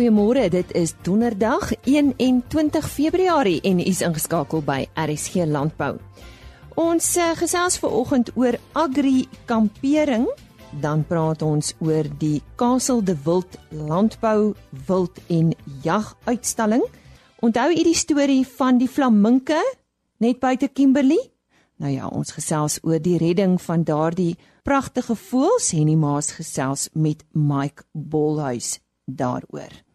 Goeiemôre, 0.00 0.48
dit 0.48 0.70
is 0.72 0.94
Donderdag 1.04 1.74
21 1.84 2.88
Februarie 2.88 3.60
en 3.60 3.80
u 3.80 3.84
is 3.84 3.98
ingeskakel 4.00 4.62
by 4.64 4.86
RSG 4.96 5.44
Landbou. 5.44 5.98
Ons 6.80 7.08
uh, 7.20 7.34
gesels 7.36 7.76
ver 7.82 7.92
oggend 7.92 8.30
oor 8.32 8.56
agri 8.72 9.26
kampering, 9.44 10.24
dan 10.80 11.02
praat 11.04 11.44
ons 11.44 11.74
oor 11.84 12.08
die 12.22 12.38
Kasteel 12.56 13.02
de 13.04 13.16
Wild 13.26 13.58
Landbou 13.76 14.54
Wild 14.88 15.20
en 15.28 15.52
Jag 15.84 16.14
uitstalling. 16.24 16.86
Onthou 17.44 17.68
u 17.68 17.84
die 17.90 17.94
storie 17.94 18.46
van 18.56 18.80
die 18.80 18.88
flaminke 18.88 19.60
net 20.24 20.40
buite 20.40 20.72
Kimberley? 20.72 21.20
Nou 21.76 21.92
ja, 21.92 22.08
ons 22.08 22.32
gesels 22.32 22.78
oor 22.88 23.04
die 23.04 23.18
redding 23.20 23.60
van 23.60 23.84
daardie 23.84 24.32
pragtige 24.64 25.18
voëls 25.28 25.74
en 25.76 25.92
die 25.92 26.00
maas 26.00 26.32
gesels 26.40 26.88
met 26.96 27.28
Mike 27.36 27.84
Bolhuis 27.92 28.78
daaroor. 29.04 29.89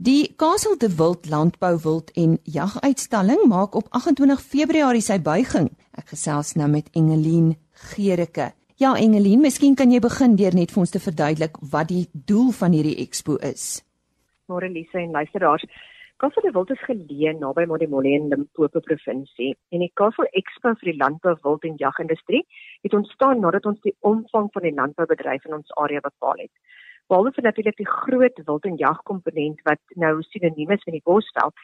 Die 0.00 0.32
Kasteel 0.36 0.78
de 0.78 0.96
Wild 0.96 1.28
Landbou 1.28 1.78
Wild 1.82 2.10
en 2.14 2.38
Jaguitstalling 2.44 3.40
maak 3.50 3.74
op 3.74 3.86
28 3.90 4.40
Februarie 4.40 5.02
sy 5.02 5.16
buiging. 5.18 5.72
Ek 5.98 6.12
gesels 6.14 6.52
nou 6.54 6.68
met 6.70 6.86
Engelien 6.94 7.56
Gericke. 7.90 8.52
Ja 8.78 8.92
Engelien, 8.94 9.42
miskien 9.42 9.74
kan 9.74 9.90
jy 9.90 9.98
begin 9.98 10.38
deur 10.38 10.54
net 10.54 10.70
vir 10.70 10.84
ons 10.84 10.94
te 10.94 11.02
verduidelik 11.02 11.58
wat 11.72 11.90
die 11.90 12.04
doel 12.30 12.54
van 12.60 12.78
hierdie 12.78 12.94
expo 13.02 13.40
is. 13.42 13.82
Môre 14.46 14.70
Lise 14.70 15.02
en 15.02 15.18
luisteraars. 15.18 15.66
Kasteel 16.22 16.46
de 16.46 16.54
Wild 16.54 16.70
is 16.76 16.86
geleë 16.86 17.34
naby 17.42 17.66
Modimolle 17.66 18.14
in 18.20 18.30
Limpopo 18.30 18.78
provinsie 18.78 19.56
en 19.74 19.82
die 19.82 19.90
Kasteel 19.98 20.30
Expo 20.30 20.76
vir 20.78 20.92
die 20.92 20.98
landbou, 21.02 21.34
wild 21.42 21.66
en 21.66 21.74
jagindustrie 21.82 22.44
het 22.86 22.94
ontstaan 22.94 23.42
nadat 23.42 23.66
ons 23.66 23.82
die 23.82 23.96
omvang 24.06 24.46
van 24.54 24.62
die 24.62 24.76
landboubedryf 24.78 25.50
in 25.50 25.58
ons 25.58 25.74
area 25.74 26.06
bepaal 26.06 26.46
het 26.46 26.54
behalwe 27.08 27.32
vir 27.36 27.46
natuurlik 27.48 27.76
die 27.80 27.88
groot 27.88 28.40
wild 28.46 28.64
en 28.68 28.78
jagkomponent 28.80 29.60
wat 29.68 29.80
nou 29.96 30.14
sinoniem 30.28 30.72
is 30.76 30.84
met 30.86 30.98
die 30.98 31.04
bosveld, 31.04 31.54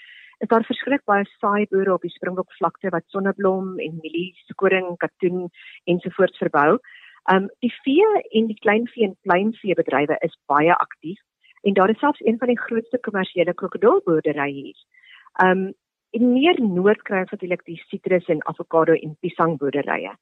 is 0.42 0.48
daar 0.48 0.67
verskriklik 0.67 1.05
baie 1.11 1.25
saai 1.39 1.67
boere 1.70 1.95
op 1.95 2.03
die 2.03 2.12
Springbokvlakte 2.14 2.91
wat 2.95 3.06
sonneblom 3.14 3.78
en 3.78 4.00
mielie, 4.03 4.33
skoring, 4.48 4.97
katoen 4.98 5.48
ensovoorts 5.91 6.41
verbou. 6.42 6.78
Um 7.33 7.48
die 7.65 7.72
vee 7.84 8.09
en 8.37 8.50
die 8.50 8.59
kleinvee 8.61 9.06
en 9.09 9.17
pluimveebedrywe 9.25 10.19
is 10.27 10.34
baie 10.50 10.75
aktief 10.75 11.20
en 11.65 11.77
daar 11.78 11.91
is 11.91 12.00
selfs 12.03 12.20
een 12.20 12.39
van 12.39 12.53
die 12.53 12.61
grootste 12.61 13.00
kommersiële 13.00 13.55
krokodilboerderye 13.55 14.53
hier. 14.53 14.81
Um 15.45 15.72
in 16.15 16.33
meer 16.33 16.61
noord 16.61 17.03
kry 17.03 17.25
ons 17.25 17.33
natuurlik 17.33 17.65
die 17.67 17.81
sitrus 17.89 18.28
en 18.31 18.45
avokado 18.50 18.95
en 18.95 19.17
piesangboerderye. 19.20 20.12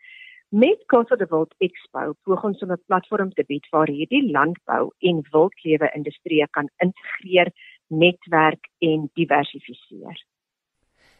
Met 0.55 0.83
Castle 0.86 1.17
de 1.17 1.27
Wild 1.31 1.55
Expo 1.64 2.12
poog 2.28 2.42
ons 2.45 2.62
om 2.62 2.72
'n 2.72 2.83
platform 2.86 3.31
te 3.33 3.45
bied 3.48 3.67
waar 3.70 3.89
hierdie 3.89 4.31
landbou 4.31 4.91
en 4.98 5.22
wildlewe 5.31 5.89
industrie 5.94 6.47
kan 6.50 6.69
integreer, 6.77 7.48
netwerk 7.86 8.69
en 8.78 9.11
diversifiseer. 9.14 10.19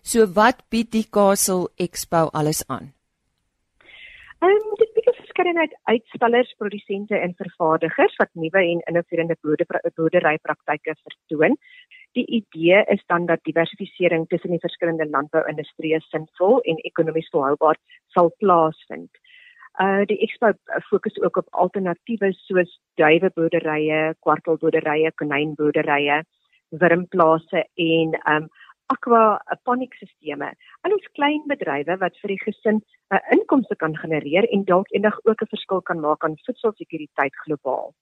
So 0.02 0.27
wat 0.27 0.61
bied 0.69 0.91
die 0.91 1.08
Castle 1.11 1.70
Expo 1.77 2.28
alles 2.33 2.66
aan? 2.66 2.92
Ehm 4.42 4.50
um, 4.50 4.74
dit 4.83 4.92
bied 4.94 5.08
'n 5.08 5.20
verskeidenheid 5.22 5.78
uitstallers, 5.83 6.55
produsente 6.58 7.17
en 7.17 7.34
vervaardigers 7.34 8.17
wat 8.17 8.30
nuwe 8.33 8.58
en 8.58 8.80
innoverende 8.91 9.36
boerderypraktyke 9.94 10.94
vertoon. 11.02 11.56
Die 12.12 12.27
idee 12.27 12.84
is 12.84 13.02
dan 13.06 13.27
dat 13.27 13.44
diversifisering 13.44 14.28
tussen 14.28 14.50
die 14.50 14.64
verskillende 14.67 15.08
landbouindustrieë 15.08 16.00
sinvol 16.00 16.61
en 16.61 16.77
ekonomies 16.77 17.28
volhoubaar 17.33 17.78
sal 18.06 18.34
plaasvind. 18.39 19.22
Uh 19.81 20.05
die 20.05 20.19
expo 20.20 20.53
uh, 20.53 20.81
fokus 20.89 21.17
ook 21.23 21.37
op 21.37 21.47
alternatiewe 21.51 22.33
soos 22.33 22.81
duiweboerderye, 23.01 24.14
kwartelboerderye, 24.20 25.12
konynboerderye, 25.17 26.23
wurmplase 26.69 27.64
en 27.75 28.19
um 28.34 28.48
aquaponics-sisteme. 28.92 30.51
Al 30.85 30.92
ons 30.96 31.08
klein 31.17 31.41
bedrywe 31.48 31.96
wat 32.02 32.19
vir 32.20 32.35
die 32.35 32.42
gesin 32.42 32.83
'n 32.83 33.17
uh, 33.17 33.23
inkomste 33.36 33.77
kan 33.77 33.96
genereer 33.96 34.45
en 34.52 34.64
dalk 34.64 34.92
eendag 34.92 35.17
ook 35.24 35.42
'n 35.42 35.52
verskil 35.55 35.80
kan 35.80 36.01
maak 36.01 36.25
aan 36.25 36.36
voedselsekuriteit 36.45 37.36
globaal. 37.46 37.95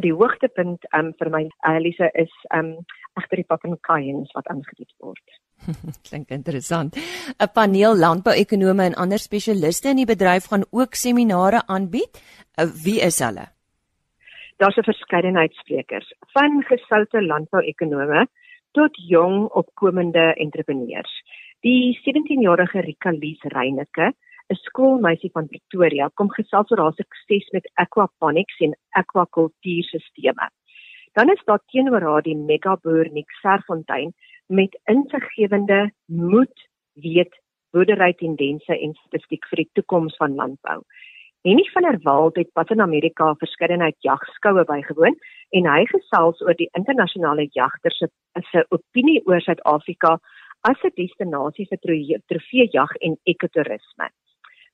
Die 0.00 0.14
hoogtepunt 0.14 0.88
um 0.96 1.12
vir 1.18 1.30
my 1.30 1.44
Elise 1.74 2.08
uh, 2.08 2.22
is 2.24 2.32
um 2.54 2.76
agter 3.20 3.36
die 3.36 3.50
papinkaiens 3.52 4.32
wat 4.32 4.46
aangebied 4.46 4.92
word. 4.98 5.26
Klink 6.08 6.30
interessant. 6.30 6.96
'n 6.96 7.52
Paneel 7.54 7.96
landbouekonome 7.96 8.84
en 8.84 8.94
ander 8.94 9.18
spesialiste 9.18 9.88
in 9.88 10.02
die 10.02 10.10
bedryf 10.12 10.50
gaan 10.50 10.64
ook 10.70 10.94
seminare 10.94 11.62
aanbied. 11.66 12.20
Uh, 12.60 12.66
wie 12.84 13.00
is 13.00 13.18
hulle? 13.18 13.46
Daar's 14.60 14.76
'n 14.76 14.90
verskeidenheid 14.92 15.52
sprekers, 15.54 16.08
van 16.32 16.62
gesoute 16.62 17.22
landbouekonome 17.22 18.26
tot 18.72 18.96
jong 19.08 19.48
opkomende 19.48 20.34
entrepreneurs. 20.34 21.12
Die 21.60 21.98
17-jarige 22.04 22.80
Rika 22.80 23.10
Lies 23.10 23.42
Reyneke, 23.42 24.12
'n 24.50 24.54
skoolmeisie 24.54 25.30
van 25.32 25.48
Pretoria, 25.48 26.10
kom 26.14 26.30
gesels 26.30 26.70
oor 26.70 26.82
haar 26.84 26.96
sukses 26.96 27.50
met 27.50 27.70
aquaponics 27.74 28.60
en 28.60 28.76
aquakultuurstelsels. 28.90 30.54
Dan 31.12 31.30
is 31.30 31.42
daar 31.44 31.62
teenoor 31.66 32.02
haar 32.02 32.22
die 32.22 32.36
megaboer 32.36 33.08
Nick 33.12 33.30
Serfontein 33.42 34.12
met 34.50 34.80
insiggewende 34.90 35.92
moed 36.06 36.68
weet 36.92 37.34
boerdery 37.70 38.12
tendense 38.18 38.74
en 38.74 38.94
statistiek 38.98 39.46
vir 39.50 39.62
die 39.62 39.70
toekoms 39.78 40.16
van 40.18 40.34
landbou. 40.34 40.80
Henny 41.46 41.64
van 41.72 41.86
der 41.86 41.98
Walt 42.02 42.36
het 42.36 42.50
pas 42.52 42.68
in 42.74 42.82
Amerika 42.84 43.30
verskeidenheid 43.38 43.96
jagskoue 44.04 44.64
bygewoon 44.68 45.14
en 45.56 45.68
hy 45.70 45.84
gesels 45.92 46.42
oor 46.42 46.58
die 46.58 46.68
internasionale 46.80 47.46
jagters 47.56 48.02
se 48.02 48.10
se 48.50 48.64
opinie 48.76 49.22
oor 49.26 49.40
Suid-Afrika 49.40 50.18
as 50.68 50.82
'n 50.84 50.92
destinasie 50.96 51.66
vir 51.70 51.78
trofeejag 52.26 52.92
en 53.00 53.16
ekotourisme. 53.24 54.10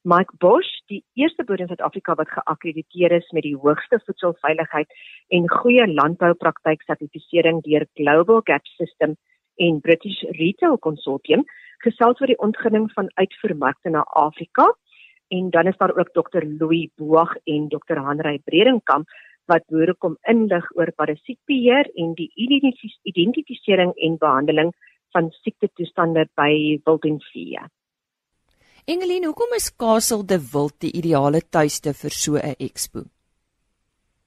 Mike 0.02 0.36
Bosch, 0.38 0.72
die 0.86 1.04
eerste 1.14 1.44
boer 1.44 1.60
in 1.60 1.68
Suid-Afrika 1.68 2.14
wat 2.14 2.30
geakkrediteer 2.30 3.12
is 3.12 3.30
met 3.32 3.42
die 3.42 3.56
hoogste 3.56 4.00
voedselveiligheid 4.06 4.88
en 5.28 5.48
goeie 5.48 5.86
landboupraktyk 5.86 6.82
sertifisering 6.82 7.62
deur 7.62 7.86
Global 7.94 8.40
Gap 8.44 8.66
System 8.66 9.16
en 9.56 9.80
British 9.80 10.22
Retail 10.38 10.78
Consortium, 10.78 11.44
gesels 11.84 12.20
oor 12.20 12.32
die 12.32 12.42
ontginning 12.42 12.88
van 12.94 13.10
uitvoermarkte 13.14 13.90
na 13.90 14.04
Afrika 14.16 14.66
en 15.28 15.50
dan 15.50 15.66
is 15.66 15.76
daar 15.76 15.94
ook 15.96 16.12
Dr 16.14 16.44
Louis 16.44 16.88
Boag 16.96 17.34
en 17.44 17.68
Dr 17.68 17.98
Hanrey 17.98 18.38
Bredenkamp 18.44 19.08
wat 19.50 19.66
boere 19.70 19.94
kom 19.94 20.16
inlig 20.30 20.66
oor 20.74 20.90
parasietbeheer 20.92 21.90
en 21.94 22.14
die 22.18 22.30
identifisering 22.34 23.92
en 23.94 24.18
behandeling 24.18 24.72
van 25.14 25.30
siektetoestande 25.42 26.26
by 26.38 26.52
wild 26.84 27.06
en 27.06 27.20
vee. 27.32 27.62
Engelien, 28.86 29.24
hoekom 29.26 29.54
is 29.56 29.70
Kasteel 29.74 30.26
de 30.26 30.38
Wild 30.52 30.80
die 30.82 30.92
ideale 30.94 31.40
tuiste 31.50 31.94
vir 31.94 32.10
so 32.10 32.36
'n 32.36 32.54
expo? 32.58 33.00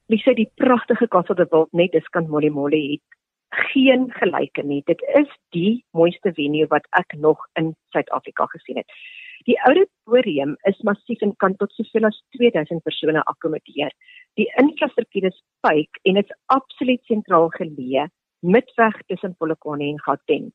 Wie 0.08 0.22
sê 0.24 0.34
die 0.34 0.52
pragtige 0.56 1.08
Kasteel 1.08 1.36
de 1.36 1.48
Wild 1.52 1.74
net 1.74 1.94
is 1.94 2.08
kan 2.08 2.28
Molly 2.28 2.50
Molly 2.50 2.92
het 2.92 3.19
geen 3.50 4.10
gelyke 4.14 4.64
nie. 4.64 4.82
Dit 4.86 5.02
is 5.18 5.30
die 5.56 5.84
mooiste 5.92 6.34
venue 6.34 6.68
wat 6.70 6.86
ek 6.98 7.16
nog 7.18 7.42
in 7.60 7.74
Suid-Afrika 7.94 8.46
gesien 8.54 8.78
het. 8.82 9.00
Die 9.48 9.58
auditorium 9.66 10.56
is 10.68 10.80
massief 10.84 11.22
en 11.26 11.36
kan 11.40 11.56
tot 11.58 11.72
soveel 11.78 12.10
as 12.10 12.18
2000 12.38 12.84
persone 12.84 13.24
akkommodeer. 13.32 13.94
Die 14.38 14.50
infrastruktuur 14.62 15.30
is 15.32 15.40
pyk 15.66 16.02
en 16.04 16.20
dit 16.20 16.28
is 16.28 16.38
absoluut 16.54 17.02
sentraal 17.08 17.48
geleë, 17.56 18.10
midweg 18.44 19.00
tussen 19.08 19.36
Polokwane 19.40 19.88
en 19.88 20.04
Gauteng. 20.04 20.52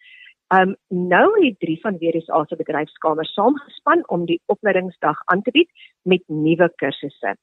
Um 0.60 0.76
nou 0.88 1.28
het 1.46 1.60
drie 1.60 1.80
van 1.82 1.98
WSA 1.98 2.44
se 2.46 2.56
bedryfskamers 2.56 3.34
saamgespan 3.34 4.04
om 4.08 4.26
die 4.26 4.42
opleidingsdag 4.46 5.22
aan 5.26 5.42
te 5.42 5.52
bied 5.52 5.70
met 6.04 6.24
nuwe 6.28 6.70
kursusse. 6.76 7.36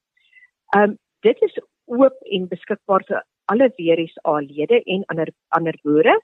Um 0.76 0.98
dit 1.20 1.42
is 1.42 1.58
oop 1.84 2.16
en 2.30 2.48
beskikbaar 2.48 3.04
vir 3.08 3.22
alle 3.52 3.70
WSA-lede 3.78 4.82
en 4.84 5.04
ander 5.06 5.32
ander 5.56 5.78
boere 5.82 6.14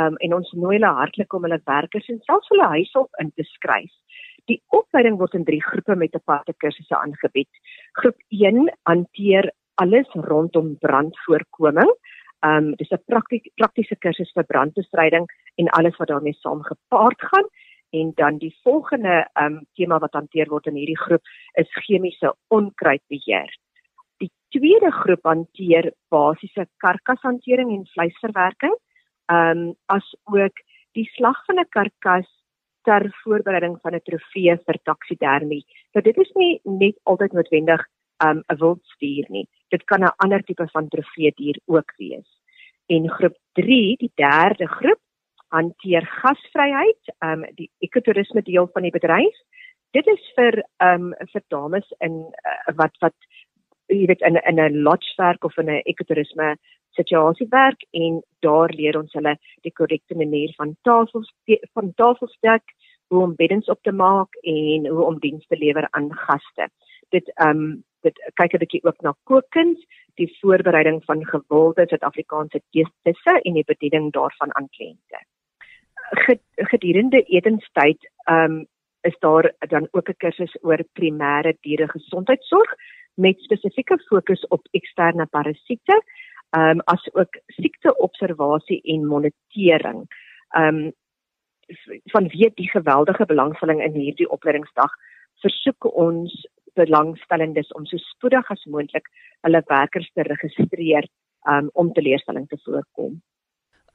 um, 0.00 0.16
en 0.18 0.34
ons 0.34 0.52
nooi 0.58 0.76
hulle 0.76 0.92
hartlik 0.98 1.34
om 1.36 1.46
hulle 1.46 1.60
werkers 1.70 2.08
en 2.12 2.20
selfs 2.26 2.50
hulle 2.52 2.68
huishulp 2.74 3.22
in 3.22 3.30
te 3.36 3.46
skryf. 3.54 3.92
Die 4.50 4.58
opleiding 4.74 5.18
word 5.20 5.36
in 5.38 5.46
drie 5.46 5.62
groepe 5.62 5.94
met 5.96 6.16
paar 6.26 6.44
kursusse 6.64 6.96
aangebied. 6.98 7.50
Groep 8.00 8.18
1 8.34 8.66
hanteer 8.90 9.52
alles 9.82 10.10
rondom 10.28 10.74
brandvoorkoming. 10.82 11.90
Um 12.42 12.74
dis 12.76 12.90
'n 12.90 13.02
praktiese 13.06 13.50
praktiese 13.56 13.96
kursus 13.96 14.32
vir 14.34 14.44
brandbestryding 14.44 15.26
en 15.56 15.68
alles 15.78 15.96
wat 15.98 16.08
daarmee 16.08 16.38
saamgepaard 16.40 17.20
gaan 17.30 17.46
en 17.92 18.12
dan 18.16 18.38
die 18.38 18.54
volgende 18.62 19.26
um 19.40 19.60
tema 19.74 19.98
wat 19.98 20.12
hanteer 20.12 20.48
word 20.48 20.66
in 20.66 20.78
hierdie 20.80 20.98
groep 20.98 21.22
is 21.60 21.68
chemiese 21.86 22.32
onkruidbeheer. 22.48 23.50
Die 24.18 24.30
tweede 24.50 24.90
groep 24.90 25.24
hanteer 25.24 25.92
basiese 26.10 26.66
karkashantering 26.84 27.70
en 27.70 27.86
vleisverwerking 27.94 28.76
um 29.30 29.74
as 29.86 30.14
ook 30.24 30.64
die 30.98 31.08
slag 31.16 31.44
van 31.46 31.60
'n 31.60 31.68
karkas 31.70 32.28
ter 32.84 33.10
voorbereiding 33.22 33.78
van 33.82 33.94
'n 33.94 34.06
trofee 34.08 34.56
vir 34.66 34.78
taksidermie. 34.84 35.64
Nou 35.94 36.02
dit 36.02 36.18
is 36.18 36.32
nie 36.34 36.60
net 36.64 36.96
altyd 37.04 37.32
noodwendig 37.32 37.86
um 38.24 38.42
'n 38.48 38.58
wildstier 38.58 39.26
nie. 39.28 39.48
Dit 39.70 39.84
kan 39.84 40.04
'n 40.04 40.14
ander 40.16 40.42
tipe 40.42 40.66
van 40.72 40.88
trofee 40.88 41.32
dier 41.36 41.58
ook 41.66 41.92
wees. 41.96 42.28
En 42.86 43.08
groep 43.08 43.36
3, 43.52 43.96
die 43.96 44.12
derde 44.14 44.66
groep, 44.66 45.00
hanteer 45.48 46.06
gasvryheid, 46.06 47.02
um 47.20 47.44
die 47.54 47.70
ekotourisme 47.78 48.42
deel 48.42 48.68
van 48.72 48.82
die 48.82 48.90
bedryf. 48.90 49.36
Dit 49.92 50.06
is 50.06 50.32
vir 50.36 50.62
um 50.80 51.14
vir 51.32 51.42
dames 51.48 51.88
in 52.00 52.12
uh, 52.22 52.74
wat 52.76 52.96
wat 53.00 53.14
jy 53.88 54.06
weet 54.06 54.22
in 54.22 54.36
in 54.36 54.60
'n 54.60 54.82
lodge 54.82 55.12
werk 55.16 55.44
of 55.44 55.58
in 55.58 55.70
'n 55.70 55.82
ekotourisme 55.84 56.56
situasie 56.96 57.46
werk 57.50 57.84
en 57.90 58.22
daar 58.40 58.72
leer 58.72 58.98
ons 58.98 59.12
hulle 59.12 59.36
die 59.66 59.72
korrekte 59.72 60.14
manier 60.14 60.52
van 60.56 60.76
tafels 60.82 61.32
van 61.72 61.92
tafelstek, 61.96 62.62
hoe 63.08 63.22
om 63.22 63.34
beddens 63.36 63.68
op 63.68 63.82
te 63.82 63.92
maak 63.92 64.34
en 64.42 64.86
hoe 64.86 65.04
om 65.04 65.18
diens 65.20 65.46
te 65.46 65.56
lewer 65.56 65.88
aan 65.90 66.10
gaste. 66.12 66.68
Dit 67.12 67.28
ehm 67.36 67.64
um, 67.64 67.82
dit 68.02 68.18
kyk 68.40 68.54
'n 68.54 68.62
bietjie 68.64 68.84
ook 68.84 69.00
na 69.00 69.14
kookkuns, 69.30 69.80
die 70.18 70.28
voorbereiding 70.40 71.04
van 71.04 71.26
gewilde 71.26 71.86
Suid-Afrikaanse 71.86 72.60
disse 73.02 73.34
en 73.42 73.54
die 73.54 73.64
bediening 73.64 74.12
daarvan 74.12 74.54
aan 74.56 74.68
kliënte. 74.68 75.20
Gedurende 76.72 77.22
etenstyd 77.22 78.10
ehm 78.24 78.50
um, 78.50 78.66
is 79.02 79.18
daar 79.18 79.52
dan 79.58 79.88
ook 79.90 80.08
'n 80.08 80.16
kursus 80.16 80.56
oor 80.62 80.84
primêre 80.98 81.54
diere 81.60 81.88
gesondheidsorg 81.88 82.74
met 83.14 83.40
spesifieke 83.40 83.98
fokus 84.08 84.46
op 84.48 84.66
eksterne 84.70 85.26
parasiete 85.26 86.02
ehm 86.50 86.68
um, 86.70 86.80
as 86.84 87.14
ook 87.14 87.40
siekteobservasie 87.46 88.80
en 88.82 89.06
monitering. 89.06 90.06
Ehm 90.48 90.76
um, 90.76 90.92
vanweë 92.12 92.50
die 92.54 92.70
geweldige 92.70 93.26
belangstelling 93.26 93.82
in 93.82 93.94
hierdie 93.94 94.30
opleidingsdag 94.30 94.92
versoek 95.40 95.84
ons 95.94 96.48
belangstellendes 96.78 97.72
om 97.78 97.86
so 97.86 98.00
spoedig 98.12 98.50
as 98.50 98.64
moontlik 98.64 99.08
hulle 99.46 99.62
werkers 99.68 100.08
te 100.14 100.22
registreer 100.28 101.08
um, 101.48 101.70
om 101.74 101.92
teleurstelling 101.92 102.48
te 102.48 102.58
voorkom. 102.64 103.20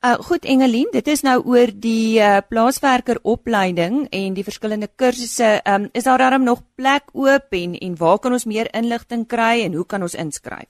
Uh 0.06 0.13
goed 0.21 0.45
Engelien, 0.45 0.91
dit 0.94 1.07
is 1.07 1.24
nou 1.25 1.39
oor 1.50 1.71
die 1.74 2.19
uh, 2.21 2.38
plaaswerkeropleiding 2.50 4.03
en 4.13 4.35
die 4.38 4.44
verskillende 4.45 4.88
kursusse. 4.95 5.56
Um 5.65 5.88
is 5.97 6.06
daar 6.06 6.21
darm 6.21 6.44
nog 6.45 6.62
plek 6.75 7.09
oop 7.13 7.50
en 7.50 7.74
en 7.74 7.95
waar 7.97 8.19
kan 8.19 8.31
ons 8.31 8.45
meer 8.45 8.69
inligting 8.77 9.25
kry 9.27 9.63
en 9.65 9.73
hoe 9.73 9.85
kan 9.85 10.01
ons 10.01 10.15
inskryf? 10.15 10.69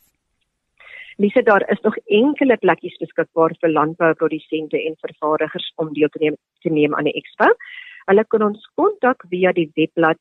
Lise 1.18 1.44
daar 1.44 1.66
is 1.72 1.82
nog 1.82 1.98
enkele 2.06 2.58
plekkies 2.58 2.96
beskikbaar 3.02 3.56
vir 3.60 3.70
landbouprodusente 3.70 4.80
en 4.80 4.96
vervaardigers 5.02 5.74
om 5.76 5.94
deel 5.94 6.10
te 6.14 6.20
neem 6.24 6.36
te 6.62 6.70
neem 6.70 6.96
aan 6.96 7.10
die 7.10 7.18
expo. 7.20 7.52
Hulle 8.08 8.24
kan 8.32 8.44
ons 8.48 8.70
kontak 8.80 9.26
via 9.30 9.52
die 9.52 9.72
webblad 9.76 10.20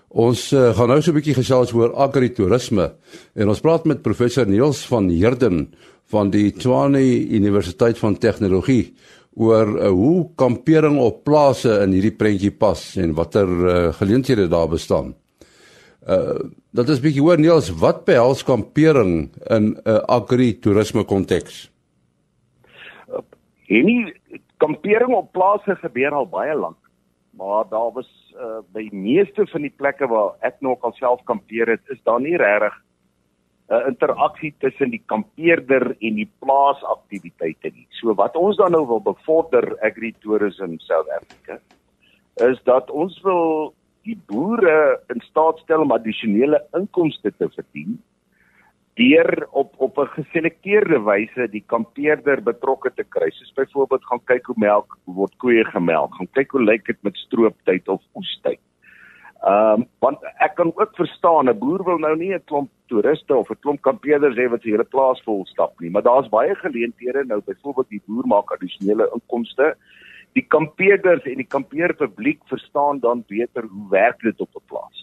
Ons 0.08 0.52
uh, 0.54 0.76
gaan 0.78 0.88
nou 0.88 1.02
so 1.02 1.12
'n 1.12 1.16
bietjie 1.16 1.34
gesels 1.34 1.74
oor 1.74 1.94
agritourisme 1.94 2.94
en 3.34 3.48
ons 3.50 3.60
praat 3.60 3.86
met 3.86 4.02
professor 4.02 4.48
Niels 4.48 4.86
van 4.86 5.10
Heerden 5.10 5.74
van 6.14 6.30
die 6.34 6.52
Tshwane 6.54 7.02
Universiteit 7.34 7.98
van 8.02 8.18
Tegnologie 8.22 8.94
oor 9.34 9.72
uh, 9.80 9.90
hoe 9.90 10.30
kampering 10.38 11.00
op 11.02 11.24
plase 11.26 11.80
in 11.82 11.96
hierdie 11.96 12.14
prentjie 12.14 12.54
pas 12.54 12.82
en 13.02 13.16
watter 13.18 13.50
uh, 13.50 13.94
geleenthede 13.98 14.48
daar 14.52 14.70
bestaan. 14.70 15.14
Uh 16.04 16.52
dat 16.74 16.90
is 16.90 16.98
bietjie 17.00 17.22
hoor 17.22 17.38
Niels, 17.38 17.68
wat 17.78 18.00
behels 18.06 18.42
kampering 18.44 19.30
in 19.54 19.66
'n 19.66 19.78
uh, 19.86 20.00
agri-toerisme 20.10 21.04
konteks? 21.06 21.70
En 23.70 23.86
nie 23.86 24.14
kampering 24.58 25.14
op 25.14 25.32
plase 25.32 25.76
gebeur 25.76 26.12
al 26.12 26.28
baie 26.28 26.56
lank, 26.56 26.78
maar 27.38 27.70
daar 27.70 27.92
was 27.94 28.10
uh, 28.34 28.66
by 28.74 28.90
meeste 28.92 29.46
van 29.48 29.62
die 29.62 29.74
plekke 29.78 30.08
waar 30.08 30.34
ek 30.42 30.56
nog 30.60 30.82
al 30.82 30.94
self 30.98 31.22
kampeer 31.24 31.70
het, 31.70 31.82
is 31.94 32.02
daar 32.04 32.22
nie 32.22 32.38
regtig 32.38 32.74
'n 33.70 33.74
uh, 33.74 33.88
interaksie 33.88 34.54
tussen 34.60 34.90
die 34.92 35.04
kampeerder 35.06 35.96
en 36.00 36.16
die 36.16 36.30
plaasaktiwiteite 36.40 37.72
nie. 37.72 37.88
So 37.90 38.14
wat 38.14 38.36
ons 38.36 38.58
dan 38.58 38.72
nou 38.72 38.86
wil 38.88 39.02
bevorder 39.02 39.78
agritourism 39.80 40.78
South 40.78 41.10
Africa 41.10 41.60
is 42.36 42.60
dat 42.64 42.90
ons 42.92 43.22
wil 43.22 43.74
die 44.04 44.18
boere 44.28 45.00
in 45.14 45.22
staat 45.22 45.60
stel 45.64 45.82
om 45.82 45.92
addisionele 45.92 46.60
inkomste 46.76 47.32
te 47.38 47.48
verdien 47.56 48.02
deur 49.00 49.48
op 49.52 49.74
op 49.78 49.98
'n 49.98 50.12
geselekteerde 50.18 51.00
wyse 51.02 51.48
die 51.50 51.64
kampeerder 51.66 52.44
betrokke 52.44 52.94
te 52.94 53.04
kry. 53.04 53.30
Soos 53.30 53.54
byvoorbeeld 53.54 54.06
gaan 54.06 54.24
kyk 54.26 54.46
hoe 54.46 54.56
melk 54.58 54.98
word 55.06 55.38
koeie 55.38 55.66
gemelk, 55.66 56.14
gaan 56.16 56.32
kyk 56.32 56.52
hoe 56.52 56.64
lyk 56.64 56.86
dit 56.86 57.04
met 57.04 57.16
strooptyd 57.16 57.88
of 57.88 58.02
oestyd. 58.16 58.60
Ehm 59.44 59.82
um, 59.82 59.88
want 60.00 60.20
ek 60.40 60.56
kan 60.56 60.72
ook 60.76 60.96
verstaan 60.96 61.50
'n 61.50 61.60
boer 61.60 61.84
wil 61.84 61.98
nou 61.98 62.16
nie 62.16 62.34
'n 62.34 62.44
klomp 62.46 62.70
toeriste 62.94 63.36
of 63.36 63.50
'n 63.50 63.60
klomp 63.66 63.82
kampeerders 63.82 64.38
hê 64.38 64.50
wat 64.54 64.62
sy 64.62 64.74
hele 64.76 64.88
plaas 64.96 65.22
vol 65.26 65.46
stap 65.50 65.80
nie, 65.82 65.90
maar 65.90 66.06
daar's 66.06 66.30
baie 66.30 66.56
geleenthede 66.56 67.26
nou 67.26 67.42
byvoorbeeld 67.46 67.90
die 67.90 68.04
boer 68.08 68.28
maak 68.28 68.52
addisionele 68.54 69.10
inkomste. 69.18 69.74
Die 70.34 70.46
kampeerders 70.56 71.26
en 71.30 71.38
die 71.42 71.52
kampeerpubliek 71.56 72.42
verstaan 72.50 73.00
dan 73.00 73.24
beter 73.28 73.64
hoe 73.70 73.90
werk 73.90 74.22
dit 74.22 74.40
op 74.40 74.50
'n 74.56 74.68
plaas. 74.68 75.00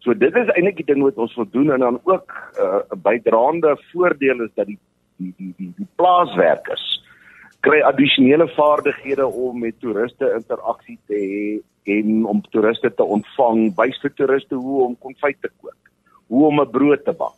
So 0.00 0.14
dit 0.14 0.36
is 0.36 0.48
eintlik 0.48 0.76
die 0.76 0.90
ding 0.92 1.02
wat 1.02 1.18
ons 1.18 1.34
wil 1.36 1.50
doen 1.50 1.72
en 1.72 1.80
dan 1.80 2.00
ook 2.04 2.28
uh, 2.58 2.64
'n 2.64 2.96
uh, 2.96 3.02
bydraende 3.02 3.76
voordeel 3.92 4.40
is 4.44 4.54
dat 4.54 4.66
die 4.66 4.78
die 5.16 5.34
die 5.36 5.54
die, 5.56 5.72
die 5.76 5.88
plaaswerkers 5.96 7.00
kry 7.60 7.80
addisionele 7.84 8.48
vaardighede 8.48 9.26
om 9.26 9.58
met 9.58 9.80
toeriste 9.80 10.32
interaksie 10.36 10.98
te 11.06 11.14
hê 11.14 11.60
en 11.98 12.24
om 12.24 12.40
toeriste 12.50 12.94
te 12.94 13.04
ontvang, 13.04 13.74
wys 13.76 14.00
vir 14.00 14.12
toeriste 14.16 14.54
hoe 14.54 14.84
om 14.86 14.96
konfyt 14.98 15.40
te 15.40 15.50
kook, 15.60 15.89
hoe 16.30 16.46
om 16.46 16.60
'n 16.62 16.70
brood 16.70 17.04
te 17.04 17.12
bak. 17.12 17.36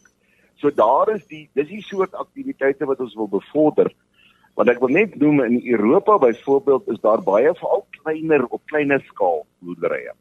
So 0.61 0.71
daar 0.71 1.11
is 1.17 1.27
die 1.27 1.49
dis 1.55 1.69
die 1.69 1.83
soort 1.83 2.15
aktiwiteite 2.15 2.87
wat 2.87 3.01
ons 3.01 3.15
wil 3.15 3.29
bevorder. 3.29 3.91
Want 4.55 4.69
ek 4.69 4.81
wil 4.81 4.93
net 4.93 5.17
noem 5.17 5.41
in 5.41 5.63
Europa 5.65 6.19
byvoorbeeld 6.19 6.89
is 6.89 7.01
daar 7.01 7.23
baie 7.23 7.55
veral 7.55 7.87
kleiner 7.91 8.45
op 8.47 8.61
kleiner 8.67 9.01
skaal 9.01 9.47
boerderye 9.59 10.13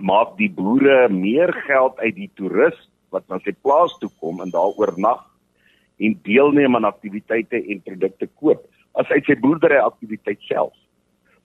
maak 0.00 0.36
die 0.38 0.50
boere 0.50 1.08
meer 1.12 1.52
geld 1.66 1.98
uit 2.00 2.14
die 2.16 2.30
toerist 2.38 2.88
wat 3.14 3.26
na 3.28 3.40
sy 3.44 3.52
plaas 3.64 3.92
toe 4.00 4.10
kom 4.20 4.40
en 4.40 4.52
daar 4.54 4.76
oornag 4.78 5.22
en 6.00 6.16
deelneem 6.24 6.76
aan 6.76 6.88
aktiwiteite 6.88 7.60
en 7.60 7.82
produkte 7.84 8.28
koop 8.40 8.64
as 9.00 9.10
uit 9.10 9.26
sy 9.28 9.36
boerdery 9.38 9.78
aktiwiteit 9.78 10.40
self. 10.48 10.74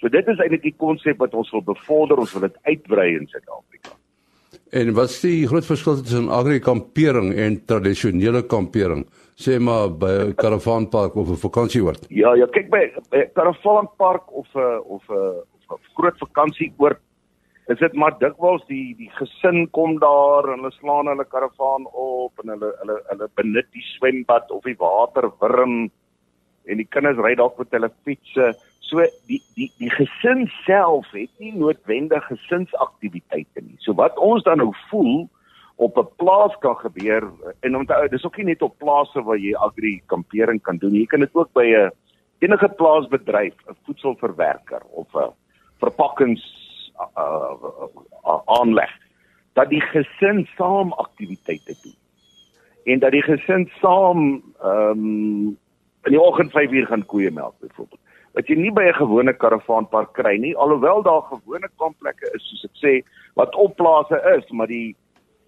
So 0.01 0.09
dit 0.11 0.27
is 0.27 0.39
eintlik 0.41 0.63
die 0.63 0.75
konsep 0.77 1.19
wat 1.21 1.35
ons 1.37 1.51
wil 1.53 1.63
bevorder, 1.65 2.19
ons 2.19 2.33
wil 2.35 2.47
dit 2.47 2.57
uitbrei 2.65 3.11
in 3.15 3.27
Suid-Afrika. 3.29 3.93
En 4.75 4.91
wat 4.93 5.09
is 5.09 5.21
die 5.23 5.47
groot 5.47 5.65
verskil 5.65 6.01
tussen 6.01 6.25
agri-kampering 6.35 7.29
en 7.39 7.53
tradisionele 7.65 8.41
kampering? 8.51 9.05
Sê 9.39 9.55
maar 9.59 9.87
by 9.89 10.13
'n 10.27 10.35
karavaanpark 10.35 11.15
of 11.15 11.29
'n 11.29 11.43
vakansieoord. 11.47 12.05
Ja, 12.09 12.35
ja, 12.35 12.45
kyk 12.45 12.69
by 12.69 12.83
'n 13.11 13.31
karavaanpark 13.33 14.31
of 14.31 14.47
'n 14.55 14.81
of 14.83 15.03
'n 15.09 15.43
groot 15.95 16.17
vakansieoord 16.17 16.99
is 17.67 17.79
dit 17.79 17.93
maar 17.93 18.13
dikwels 18.21 18.65
die 18.69 18.95
die 18.97 19.09
gesin 19.17 19.65
kom 19.73 19.97
daar 19.99 20.45
en 20.51 20.59
hulle 20.59 20.71
slaan 20.77 21.07
hulle 21.09 21.25
karavaan 21.25 21.87
op 21.91 22.43
en 22.43 22.53
hulle 22.53 22.71
hulle 22.81 22.97
hulle 23.09 23.27
benut 23.39 23.69
die 23.73 23.85
swembad 23.95 24.51
of 24.51 24.63
die 24.69 24.77
waterwurm 24.77 25.89
en 26.65 26.81
die 26.81 26.87
kinders 26.93 27.17
ry 27.17 27.33
dalk 27.35 27.57
met 27.57 27.73
hulle 27.73 27.89
fietsse 28.05 28.51
so 28.85 29.01
die 29.29 29.41
die 29.57 29.71
die 29.81 29.89
gesin 29.89 30.45
self 30.65 31.09
het 31.11 31.31
nie 31.41 31.53
noodwendig 31.57 32.25
gesinsaktiwiteite 32.29 33.61
nie. 33.61 33.77
So 33.79 33.95
wat 33.97 34.17
ons 34.17 34.43
dan 34.43 34.61
nou 34.61 34.73
voel 34.89 35.27
op 35.75 35.97
'n 35.97 36.07
plaas 36.15 36.55
kan 36.59 36.75
gebeur 36.75 37.23
en 37.59 37.75
onthou 37.75 38.07
dis 38.09 38.25
ook 38.25 38.37
nie 38.37 38.45
net 38.45 38.61
op 38.61 38.77
plase 38.77 39.23
waar 39.23 39.37
jy 39.37 39.55
agri 39.55 40.01
kampering 40.05 40.61
kan 40.61 40.77
doen 40.77 40.93
jy 40.93 41.05
kan 41.05 41.19
dit 41.19 41.35
ook 41.35 41.51
by 41.53 41.65
'n 41.65 41.91
enige 42.39 42.69
plaasbedryf 42.69 43.53
'n 43.67 43.75
voedselverwerker 43.85 44.81
of 44.91 45.07
'n 45.13 45.33
verpakkings 45.79 46.43
uh, 47.17 47.53
uh, 48.25 48.39
aanleg 48.45 48.91
dat 49.53 49.69
die 49.69 49.81
gesin 49.81 50.47
saam 50.57 50.91
aktiwiteite 50.93 51.75
doen. 51.83 51.95
En 52.83 52.99
dat 52.99 53.11
die 53.11 53.23
gesin 53.23 53.69
saam 53.81 54.43
ehm 54.61 54.89
um, 54.89 55.57
in 56.05 56.11
die 56.11 56.21
oggend 56.21 56.51
5 56.51 56.71
uur 56.71 56.85
gaan 56.85 57.05
koeie 57.05 57.31
melk 57.31 57.59
byvoorbeeld 57.59 58.04
wat 58.35 58.49
jy 58.51 58.55
nie 58.59 58.71
by 58.71 58.83
'n 58.89 58.99
gewone 58.99 59.33
karavaanpark 59.33 60.13
kry 60.13 60.37
nie 60.37 60.55
alhoewel 60.55 61.03
daar 61.03 61.23
gewone 61.31 61.69
kampplekke 61.77 62.31
is 62.35 62.43
soos 62.49 62.65
ek 62.69 62.75
sê 62.83 62.93
wat 63.35 63.55
op 63.55 63.75
plase 63.75 64.21
is 64.37 64.51
maar 64.51 64.67
die 64.67 64.95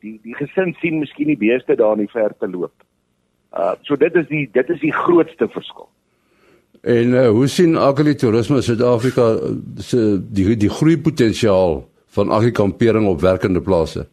die 0.01 0.19
die 0.23 0.35
gesin 0.37 0.75
sien 0.81 0.99
miskien 0.99 1.27
die 1.27 1.39
beeste 1.39 1.75
daar 1.75 1.97
in 1.97 2.05
die 2.05 2.13
verte 2.13 2.47
loop. 2.47 2.73
Uh 3.53 3.73
so 3.87 3.95
dit 3.95 4.15
is 4.15 4.27
die 4.27 4.45
dit 4.53 4.69
is 4.69 4.79
die 4.79 4.93
grootste 4.93 5.47
verskil. 5.47 5.89
En 6.81 7.13
uh, 7.13 7.29
hoe 7.29 7.47
sien 7.47 7.75
agritourisme 7.75 8.61
Suid-Afrika 8.61 9.31
eh, 9.33 9.55
se 9.81 10.19
die 10.21 10.55
die 10.55 10.69
groeipotensiaal 10.69 11.81
van 12.17 12.29
agrikampering 12.31 13.07
op 13.07 13.21
werkende 13.21 13.61
plase? 13.61 14.07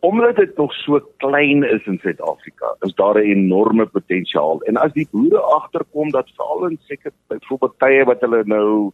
Omdat 0.00 0.36
dit 0.36 0.56
nog 0.56 0.72
so 0.72 1.00
klein 1.16 1.64
is 1.64 1.86
in 1.86 1.98
Suid-Afrika, 1.98 2.76
is 2.80 2.94
daar 2.94 3.14
'n 3.14 3.30
enorme 3.30 3.86
potensiaal. 3.86 4.60
En 4.62 4.76
as 4.76 4.92
die 4.92 5.08
boere 5.10 5.40
agterkom 5.40 6.10
dat 6.10 6.30
veral 6.36 6.66
in 6.66 6.78
seker 6.80 7.12
byvoorbeeld 7.26 7.78
tye 7.78 8.04
wat 8.04 8.20
hulle 8.20 8.42
nou 8.44 8.92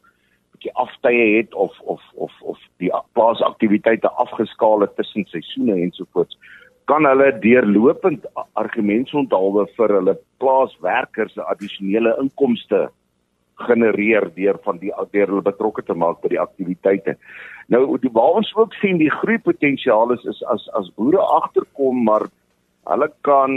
bietjie 0.52 0.74
aftye 0.74 1.36
het 1.36 1.54
of 1.54 1.80
of 1.80 2.02
of 2.14 2.32
of 2.40 2.58
die 2.76 2.92
plaasaktiwiteite 3.12 4.10
afgeskaal 4.10 4.80
het 4.80 4.96
tussen 4.96 5.24
seisoene 5.24 5.74
ensovoorts, 5.74 6.38
kan 6.84 7.04
hulle 7.04 7.38
deurlopend 7.38 8.26
argumentsonthaalwe 8.52 9.66
vir 9.76 9.88
hulle 9.88 10.18
plaaswerkers 10.38 11.36
'n 11.36 11.48
addisionele 11.52 12.16
inkomste 12.22 12.90
genereer 13.56 14.28
deur 14.34 14.58
van 14.64 14.78
die 14.78 14.92
deur 15.12 15.30
hulle 15.32 15.44
betrokke 15.44 15.82
te 15.82 15.94
maak 15.94 16.20
by 16.22 16.32
die 16.34 16.40
aktiwiteite. 16.40 17.16
Nou 17.72 17.98
die 18.02 18.12
waar 18.12 18.40
ons 18.40 18.52
ook 18.56 18.74
sien 18.80 18.98
die 19.00 19.10
groeipotensiaal 19.10 20.12
is, 20.16 20.24
is 20.24 20.42
as 20.52 20.68
as 20.78 20.92
boere 20.96 21.22
agterkom 21.40 22.04
maar 22.04 22.28
hulle 22.86 23.08
kan 23.26 23.56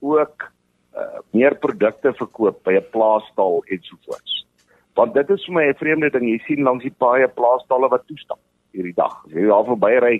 ook 0.00 0.48
uh, 0.96 1.20
meer 1.36 1.54
produkte 1.60 2.14
verkoop 2.16 2.62
by 2.64 2.78
'n 2.78 2.90
plaasstal 2.90 3.62
ensovoorts. 3.68 4.46
Want 4.94 5.14
dit 5.14 5.30
is 5.30 5.44
vir 5.44 5.54
my 5.54 5.64
'n 5.68 5.80
vreemde 5.82 6.10
ding 6.10 6.28
jy 6.28 6.40
sien 6.46 6.62
langs 6.64 6.82
die 6.82 6.96
paaie 6.98 7.28
plaasstalle 7.28 7.88
wat 7.88 8.06
toestap 8.06 8.40
hierdie 8.72 8.96
dag. 8.96 9.24
As 9.26 9.32
jy 9.32 9.46
daar 9.46 9.64
verby 9.64 9.94
ry, 10.00 10.16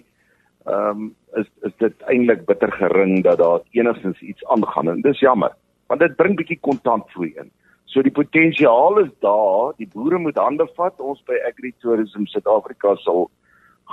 ehm 0.67 0.91
um, 0.91 1.15
is 1.37 1.49
is 1.63 1.73
dit 1.79 2.03
eintlik 2.09 2.47
bitter 2.47 2.73
gering 2.73 3.23
dat 3.23 3.39
daar 3.39 3.61
enigstens 3.73 4.21
iets 4.21 4.45
aangaan 4.45 4.89
en 4.89 5.01
dis 5.01 5.21
jammer 5.21 5.53
want 5.87 6.01
dit 6.01 6.17
bring 6.17 6.37
bietjie 6.37 6.59
kontantvloei 6.61 7.35
in. 7.37 7.51
So 7.95 8.03
die 8.03 8.11
potensiaal 8.11 8.99
is 9.05 9.11
daar, 9.23 9.71
die 9.79 9.87
boere 9.87 10.19
moet 10.19 10.39
hande 10.41 10.67
vat. 10.75 10.97
Ons 10.99 11.21
by 11.31 11.37
Agritourism 11.47 12.25
Suid-Afrika 12.27 12.97
sal 13.05 13.29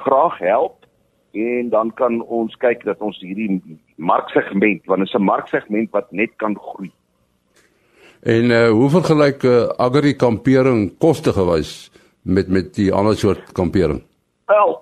graag 0.01 0.39
help 0.41 0.87
en 1.37 1.69
dan 1.69 1.91
kan 1.95 2.17
ons 2.25 2.55
kyk 2.59 2.81
dat 2.87 3.03
ons 3.05 3.19
hierdie 3.21 3.61
marksegment, 4.01 4.81
want 4.89 5.05
dit 5.05 5.07
is 5.07 5.15
'n 5.15 5.23
marksegment 5.23 5.91
wat 5.93 6.11
net 6.11 6.33
kan 6.41 6.57
groei. 6.57 6.89
En 8.25 8.49
uh, 8.51 8.69
hoe 8.69 8.89
vergelyk 8.89 9.43
uh, 9.43 9.69
agri-kampering 9.77 10.97
koste 10.97 11.33
gewys 11.33 11.91
met 12.23 12.49
met 12.49 12.73
die 12.73 12.91
ander 12.93 13.15
soort 13.15 13.53
kampering? 13.53 14.01
Wel, 14.45 14.81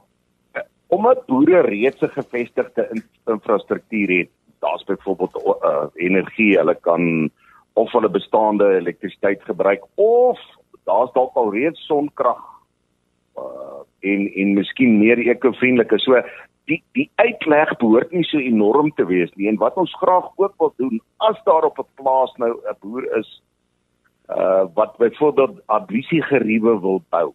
omdat 0.88 1.26
boere 1.26 1.62
reeds 1.62 2.02
'n 2.02 2.16
gevestigde 2.16 2.88
in, 2.92 3.04
infrastruktuur 3.28 4.18
het, 4.18 4.30
daar's 4.60 4.84
byvoorbeeld 4.84 5.36
uh, 5.64 5.86
energie, 5.94 6.58
hulle 6.58 6.76
kan 6.82 7.30
of 7.82 7.92
hulle 7.96 8.12
bestaande 8.12 8.68
elektrisiteit 8.78 9.44
gebruik 9.48 9.86
of 9.96 10.40
daar's 10.90 11.12
dalk 11.16 11.36
al 11.40 11.52
reeds 11.54 11.86
sonkrag 11.88 12.42
uh, 13.38 13.82
en 14.12 14.28
en 14.42 14.54
miskien 14.58 14.98
meer 15.00 15.22
ekovriendelike. 15.26 16.00
So 16.04 16.22
die 16.70 16.82
die 16.98 17.10
uitleg 17.22 17.76
behoort 17.82 18.12
nie 18.16 18.26
so 18.28 18.42
enorm 18.42 18.92
te 18.98 19.06
wees 19.10 19.32
nie 19.36 19.50
en 19.52 19.60
wat 19.62 19.78
ons 19.82 19.94
graag 20.02 20.32
ook 20.38 20.56
wil 20.62 20.74
doen 20.82 21.00
as 21.30 21.38
daar 21.46 21.68
op 21.70 21.80
'n 21.80 21.90
plaas 22.02 22.34
nou 22.38 22.54
'n 22.54 22.78
boer 22.82 23.06
is 23.20 23.30
uh 24.30 24.66
wat 24.74 24.98
byvoorbeeld 24.98 25.62
abrisie 25.66 26.22
geriewe 26.22 26.80
wil 26.82 27.02
bou 27.10 27.34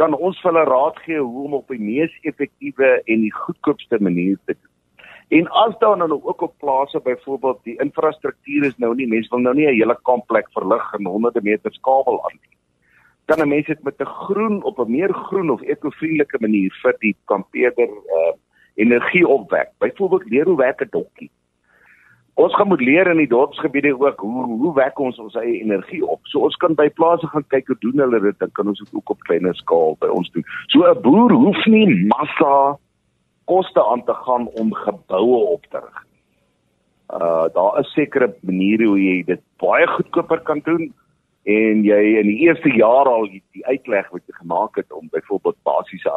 kan 0.00 0.14
ons 0.14 0.40
vir 0.42 0.52
hulle 0.52 0.64
raad 0.68 0.98
gee 1.04 1.20
hoe 1.20 1.44
om 1.48 1.58
op 1.60 1.72
die 1.72 1.80
mees 1.80 2.12
effektiewe 2.30 2.88
en 3.04 3.24
die 3.24 3.32
goedkoopste 3.32 3.98
manier 4.00 4.38
te 4.44 4.54
doen. 4.54 4.72
En 5.28 5.48
as 5.48 5.78
daar 5.78 5.96
nou 5.96 6.20
ook 6.22 6.40
op 6.40 6.54
plase 6.58 7.00
byvoorbeeld 7.00 7.58
die 7.62 7.78
infrastruktuur 7.82 8.64
is 8.64 8.76
nou 8.76 8.94
nie 8.94 9.06
mense 9.06 9.30
wil 9.30 9.38
nou 9.38 9.54
nie 9.54 9.66
'n 9.66 9.74
hele 9.74 9.98
komplek 10.02 10.46
verlig 10.52 10.92
en 10.92 11.06
honderde 11.06 11.40
meters 11.42 11.80
kabel 11.80 12.24
aan 12.24 12.38
nie. 12.40 12.56
Dan 13.24 13.40
'n 13.40 13.48
mens 13.48 13.66
dit 13.66 13.82
met 13.82 14.00
'n 14.00 14.04
groen 14.04 14.62
op 14.62 14.78
'n 14.78 14.90
meer 14.90 15.12
groen 15.12 15.50
of 15.50 15.62
ekovriendelike 15.62 16.38
manier 16.40 16.78
vir 16.82 16.94
die 16.98 17.16
kampeerder 17.24 17.88
uh, 17.88 18.32
energie 18.74 19.28
opwek. 19.28 19.68
Byvoorbeeld 19.78 20.30
leer 20.30 20.44
hoe 20.44 20.56
werk 20.56 20.80
'n 20.80 20.88
dokkie. 20.90 21.30
Ons 22.34 22.54
gaan 22.54 22.68
moet 22.68 22.80
leer 22.80 23.06
in 23.06 23.16
die 23.16 23.28
dorpsgebiede 23.28 24.00
ook 24.00 24.20
hoe 24.20 24.44
hoe 24.44 24.74
wek 24.74 24.98
ons 24.98 25.18
ons 25.18 25.34
eie 25.34 25.60
energie 25.60 26.06
op. 26.06 26.20
So 26.22 26.38
ons 26.38 26.56
kan 26.56 26.74
by 26.74 26.88
plase 26.88 27.26
gaan 27.26 27.46
kyk 27.46 27.66
hoe 27.66 27.76
doen 27.78 27.98
hulle 27.98 28.20
dit, 28.20 28.38
dan 28.38 28.50
kan 28.52 28.68
ons 28.68 28.78
dit 28.78 28.94
ook 28.94 29.10
op 29.10 29.20
kleiner 29.20 29.54
skaal 29.54 29.96
by 29.98 30.06
ons 30.06 30.30
doen. 30.30 30.44
So 30.66 30.84
'n 30.84 31.00
boer 31.00 31.32
hoef 31.32 31.66
nie 31.66 32.06
massa 32.06 32.78
koste 33.46 33.82
aan 33.82 34.04
te 34.04 34.14
gaan 34.26 34.48
om 34.60 34.74
geboue 34.74 35.40
op 35.56 35.66
te 35.70 35.78
rig. 35.78 36.04
Uh 37.16 37.46
daar 37.54 37.80
is 37.80 37.92
sekere 37.94 38.34
maniere 38.40 38.86
hoe 38.90 39.00
jy 39.00 39.22
dit 39.26 39.42
baie 39.62 39.86
goedkoper 39.86 40.42
kan 40.48 40.60
doen 40.64 40.90
en 41.46 41.84
jy 41.86 42.00
in 42.20 42.26
die 42.26 42.40
eerste 42.48 42.72
jaar 42.74 43.06
al 43.06 43.28
die, 43.30 43.42
die 43.54 43.62
uitleg 43.66 44.10
wat 44.10 44.24
jy 44.26 44.34
gemaak 44.40 44.76
het 44.80 44.92
om 44.92 45.06
byvoorbeeld 45.12 45.58
basiese 45.62 46.10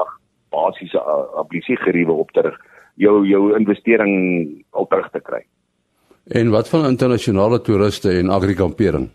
basiese 0.49 0.99
ablisie 1.37 1.77
geriewe 1.77 2.11
op 2.11 2.31
te 2.33 2.41
rig, 2.41 2.57
jou 2.97 3.21
jou 3.29 3.43
investering 3.57 4.13
al 4.73 4.87
terug 4.89 5.11
te 5.13 5.21
kry. 5.21 5.43
En 6.33 6.49
wat 6.53 6.69
van 6.69 6.85
internasionale 6.89 7.61
toeriste 7.61 8.11
en 8.17 8.29
agrikampering? 8.33 9.09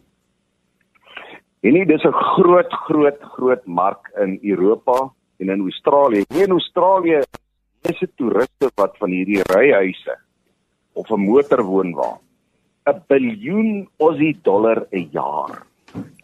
En 1.65 1.73
nie 1.73 1.87
dis 1.87 2.05
'n 2.05 2.13
groot 2.13 2.73
groot 2.87 3.21
groot 3.35 3.67
mark 3.67 4.11
in 4.23 4.39
Europa 4.43 5.11
en 5.39 5.49
in 5.49 5.61
Australië. 5.61 6.25
Hier 6.29 6.45
in 6.45 6.51
Australië 6.51 7.21
is 7.89 7.99
dit 8.01 8.13
toeriste 8.17 8.71
wat 8.81 8.95
van 9.01 9.13
hierdie 9.13 9.43
ryhuise 9.53 10.15
of 10.97 11.11
'n 11.11 11.21
motorwoonwa 11.21 12.19
'n 12.93 13.03
biljoen 13.09 13.89
Aussie 13.99 14.37
dollar 14.43 14.87
'n 14.93 15.09
jaar 15.13 15.63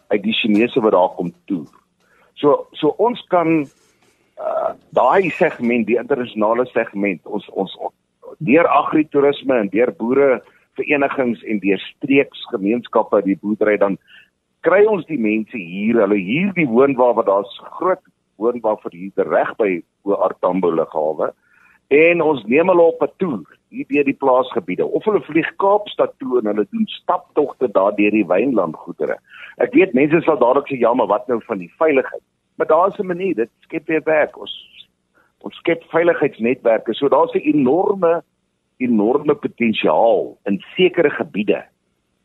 uit 0.08 0.22
die 0.22 0.32
Chinese 0.32 0.80
wat 0.80 0.92
daar 0.92 1.12
kom 1.16 1.32
toe. 1.44 1.66
So 2.34 2.66
so 2.72 2.94
ons 2.98 3.20
kan 3.28 3.68
uh 4.40 4.72
daai 4.90 5.30
segment, 5.30 5.86
die 5.86 5.98
internasionale 5.98 6.66
segment, 6.66 7.20
ons 7.26 7.48
ons 7.50 7.76
deur 8.38 8.66
agritourisme 8.66 9.54
en 9.54 9.68
deur 9.68 9.92
boere 9.92 10.42
verenigings 10.78 11.42
en 11.42 11.58
deur 11.58 11.78
streeksgemeenskappe 11.78 13.22
die 13.22 13.36
boerdery 13.36 13.76
dan 13.76 13.98
kry 14.60 14.84
ons 14.86 15.06
die 15.06 15.18
mense 15.18 15.56
hier 15.56 16.00
hulle 16.00 16.16
hier 16.16 16.52
die 16.56 16.68
woonwa 16.68 17.12
wat 17.18 17.26
daar's 17.26 17.60
groot 17.76 18.02
woonwa 18.36 18.76
vir 18.82 18.92
hier 18.92 19.28
reg 19.28 19.52
by 19.56 19.82
Oortambo 20.08 20.70
lughawe 20.70 21.32
en 21.90 22.22
ons 22.22 22.44
neem 22.46 22.68
hulle 22.72 22.86
op 22.92 23.02
'n 23.02 23.12
toer 23.18 23.58
hier 23.70 23.86
deur 23.88 24.04
die 24.04 24.20
plaasgebiede 24.24 24.86
of 24.86 25.04
hulle 25.04 25.20
vlieg 25.20 25.50
Kaapstad 25.56 26.12
toe 26.18 26.38
en 26.38 26.46
hulle 26.46 26.66
doen 26.70 26.86
staptogte 26.86 27.68
daar 27.72 27.94
deur 27.96 28.10
die 28.10 28.26
wynland 28.26 28.76
goedere 28.76 29.18
ek 29.58 29.74
weet 29.74 29.94
mense 29.94 30.22
sal 30.22 30.38
dadelik 30.38 30.68
sê 30.70 30.78
ja 30.78 30.94
maar 30.94 31.12
wat 31.12 31.28
nou 31.28 31.40
van 31.46 31.58
die 31.58 31.72
veiligheid 31.78 32.22
maar 32.56 32.66
daar's 32.66 32.98
'n 32.98 33.06
manier 33.06 33.34
dit 33.34 33.50
skep 33.60 33.86
weer 33.86 34.02
werk 34.04 34.40
ons 34.40 34.54
ons 35.40 35.56
skep 35.56 35.82
veiligheidsnetwerke 35.90 36.94
so 36.94 37.08
daar's 37.08 37.34
'n 37.34 37.46
enorme 37.54 38.22
enorme 38.80 39.34
potensiaal 39.34 40.38
in 40.48 40.60
sekere 40.76 41.10
gebiede. 41.10 41.62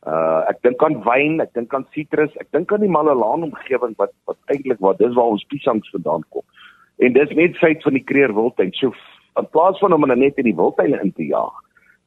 Uh 0.06 0.42
ek 0.50 0.62
dink 0.64 0.82
aan 0.86 1.00
wyn, 1.04 1.40
ek 1.42 1.52
dink 1.58 1.74
aan 1.74 1.86
sitrus, 1.94 2.32
ek 2.40 2.48
dink 2.54 2.72
aan 2.72 2.84
die 2.84 2.92
Malalaan 2.92 3.48
omgewing 3.48 3.96
wat 4.00 4.14
wat 4.30 4.38
eintlik 4.52 4.80
wat 4.84 5.00
dis 5.02 5.14
waar 5.18 5.34
ons 5.34 5.46
piesangs 5.50 5.90
vandaan 5.94 6.24
kom. 6.30 6.44
En 7.02 7.12
dis 7.12 7.34
net 7.36 7.58
feit 7.60 7.82
van 7.84 7.98
die 7.98 8.04
Kreer 8.04 8.32
Wildtuin. 8.34 8.72
So 8.78 8.94
in 9.36 9.48
plaas 9.50 9.78
van 9.78 9.92
om 9.92 10.02
hulle 10.02 10.16
net 10.16 10.38
in 10.38 10.44
die 10.44 10.56
wildtuine 10.56 11.00
in 11.02 11.12
te 11.12 11.26
jaag, 11.28 11.54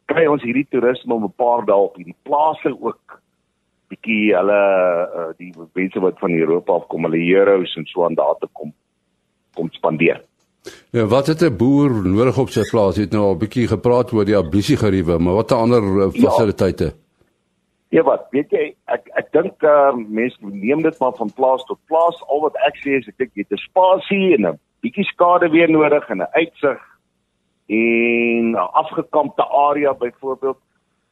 kry 0.10 0.26
ons 0.28 0.44
hierdie 0.44 0.68
toerisme 0.70 1.14
om 1.14 1.26
'n 1.26 1.38
paar 1.38 1.66
dae 1.66 1.76
op 1.88 1.96
hierdie 1.96 2.18
plase 2.24 2.74
ook 2.74 3.20
bietjie 3.90 4.36
hulle 4.36 4.62
uh, 5.20 5.30
die 5.38 5.52
mense 5.74 6.00
wat 6.00 6.20
van 6.22 6.34
Europa 6.38 6.74
af 6.74 6.88
kom, 6.88 7.06
hulle 7.08 7.22
heroes 7.26 7.76
en 7.78 7.86
so 7.90 8.06
aan 8.06 8.18
daar 8.18 8.38
te 8.40 8.48
kom 8.54 8.74
kom 9.58 9.70
spandeer. 9.74 10.22
Ja, 10.94 11.06
wat 11.06 11.28
het 11.28 11.42
'n 11.42 11.58
boer 11.58 11.90
nodig 11.90 12.38
op 12.38 12.50
sy 12.50 12.64
plaas? 12.70 12.98
Het 12.98 13.12
nou 13.12 13.24
al 13.24 13.36
'n 13.36 13.44
bietjie 13.46 13.68
gepraat 13.68 14.14
oor 14.14 14.26
die 14.26 14.38
ablisie 14.38 14.78
geriewe, 14.78 15.18
maar 15.18 15.34
wat 15.34 15.52
ander 15.52 15.84
uh, 15.84 16.10
fasiliteite? 16.12 16.84
Ja. 16.84 17.98
ja, 17.98 18.04
wat 18.04 18.28
weet 18.32 18.52
jy, 18.52 18.76
ek 18.86 19.10
ek 19.14 19.32
dink 19.32 19.64
uh, 19.64 19.94
mense 19.96 20.38
neem 20.42 20.82
dit 20.82 21.00
maar 21.00 21.14
van 21.14 21.32
plaas 21.34 21.64
tot 21.66 21.80
plaas. 21.86 22.24
Al 22.28 22.42
wat 22.42 22.56
ek 22.68 22.76
sê 22.78 22.98
is 23.00 23.08
ek 23.08 23.18
dink 23.18 23.32
jy 23.34 23.42
het 23.42 23.52
'n 23.52 23.66
spasie 23.70 24.36
en 24.36 24.48
'n 24.48 24.60
bietjie 24.82 25.06
skade 25.06 25.50
weer 25.50 25.70
nodig 25.70 26.10
en 26.10 26.22
'n 26.22 26.34
uitsig 26.34 26.89
en 27.70 28.52
'n 28.52 28.56
afgekampte 28.56 29.46
area 29.48 29.94
byvoorbeeld 29.94 30.58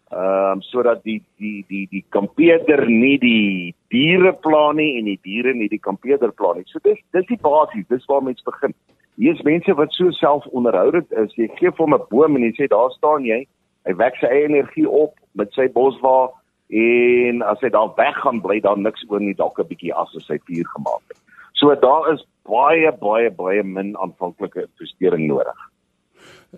ehm 0.09 0.51
um, 0.51 0.61
sodat 0.61 1.03
die 1.03 1.23
die 1.37 1.65
die 1.67 1.87
die 1.89 2.05
kampeerder 2.09 2.87
nie 2.89 3.17
die 3.19 3.75
diere 3.87 4.33
pla 4.33 4.71
nie 4.71 4.97
en 4.99 5.05
die 5.05 5.19
diere 5.21 5.53
nie 5.53 5.67
die 5.67 5.83
kampeerder 5.83 6.31
pla 6.31 6.53
nie. 6.53 6.63
So 6.65 6.79
dis 6.83 7.01
dis 7.11 7.27
die 7.27 7.39
basis, 7.41 7.87
dis 7.87 8.05
waar 8.05 8.23
mense 8.23 8.43
begin. 8.43 8.73
Hier 9.15 9.33
is 9.33 9.41
mense 9.41 9.73
wat 9.73 9.93
so 9.93 10.11
selfonderhoudend 10.11 11.11
is. 11.11 11.35
Jy 11.35 11.49
gee 11.59 11.71
vir 11.71 11.85
hom 11.85 11.93
'n 11.93 12.07
boom 12.09 12.35
en 12.35 12.43
jy 12.47 12.53
sê 12.55 12.67
daar 12.71 12.91
staan 12.91 13.25
jy. 13.25 13.45
Hy 13.85 13.93
wek 13.93 14.15
sy 14.15 14.25
eie 14.27 14.47
energie 14.47 14.89
op 14.89 15.13
met 15.35 15.51
sy 15.53 15.67
boswa 15.67 16.31
en 16.69 17.41
as 17.41 17.59
hy 17.61 17.69
daar 17.69 17.91
weggaan 17.95 18.41
bly 18.41 18.59
daar 18.59 18.79
niks 18.79 19.03
oor 19.09 19.19
nie 19.19 19.35
dalk 19.35 19.59
'n 19.59 19.67
bietjie 19.67 19.93
as 19.93 20.15
hy 20.29 20.39
vuur 20.39 20.67
gemaak 20.75 21.03
het. 21.09 21.19
So 21.53 21.75
daar 21.75 22.13
is 22.13 22.23
baie 22.45 22.91
baie 22.91 23.29
baie 23.29 23.63
min 23.63 23.97
aanvanklike 23.97 24.69
investering 24.71 25.27
nodig. 25.27 25.66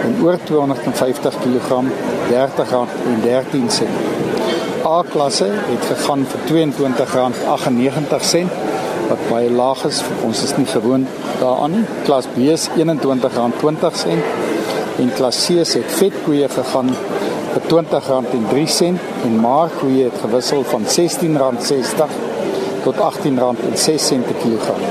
en 0.05 0.16
oor 0.22 0.38
250 0.44 1.35
kg 1.42 1.83
R30.13. 2.30 3.88
A-klasse 4.84 5.48
het 5.50 5.84
gegaan 5.88 6.26
vir 6.28 6.40
R22.98 6.50 8.46
wat 9.08 9.18
baie 9.28 9.50
laag 9.50 9.84
is. 9.88 10.02
Ons 10.24 10.42
is 10.44 10.56
nie 10.56 10.66
gewoond 10.68 11.08
daaraan 11.40 11.70
nie. 11.78 11.87
Klas 12.04 12.26
B 12.34 12.37
is 12.54 12.68
R21.20 12.76 12.82
en 15.02 15.08
klas 15.16 15.37
C 15.46 15.48
het 15.58 15.92
vetkoeie 15.98 16.48
gegaan 16.48 16.90
vir 17.54 17.62
R20.03 17.70 18.84
en 19.24 19.40
maarkoeie 19.40 20.04
het 20.04 20.18
gewissel 20.22 20.62
van 20.70 20.82
R16.60 20.84 22.08
tot 22.84 22.94
R18.06 22.94 23.00
per 24.26 24.37
kilogram. 24.42 24.82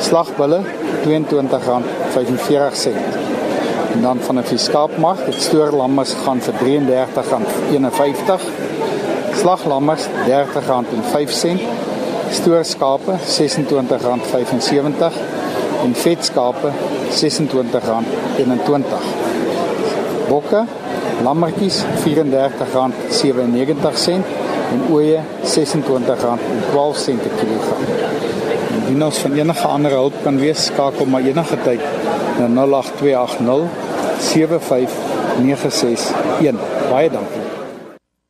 Slagbulle 0.00 0.60
R22.45. 1.04 3.27
En 3.98 4.04
dan 4.04 4.20
van 4.20 4.38
'n 4.38 4.42
fiskaapmark 4.42 5.18
het 5.26 5.42
stoorlammers 5.42 6.12
gaan 6.24 6.40
vir 6.40 6.54
R33.51. 6.54 8.42
Slaglammers 9.36 10.02
R30.05. 10.26 11.60
Stoorskape 12.30 13.12
R26.75 13.12 13.18
en 15.84 15.94
vetskape 15.94 16.68
R26.21. 17.10 19.04
Bokke, 20.28 20.64
lammetjies 21.22 21.82
R34.97 21.82 21.86
en 24.72 24.82
ooe 24.90 25.16
R26.12 25.16 25.22
per 27.22 27.30
kilogram. 27.40 27.82
Indien 28.74 29.04
ons 29.04 29.18
van 29.18 29.32
enige 29.32 29.66
ander 29.66 29.90
hulp 29.90 30.14
kan 30.22 30.38
wees, 30.38 30.64
skakel 30.64 31.06
maar 31.06 31.22
enige 31.22 31.56
tyd 31.62 31.80
na 32.38 32.62
08280 32.64 33.87
75961. 34.18 36.90
Baie 36.90 37.10
dankie. 37.10 37.40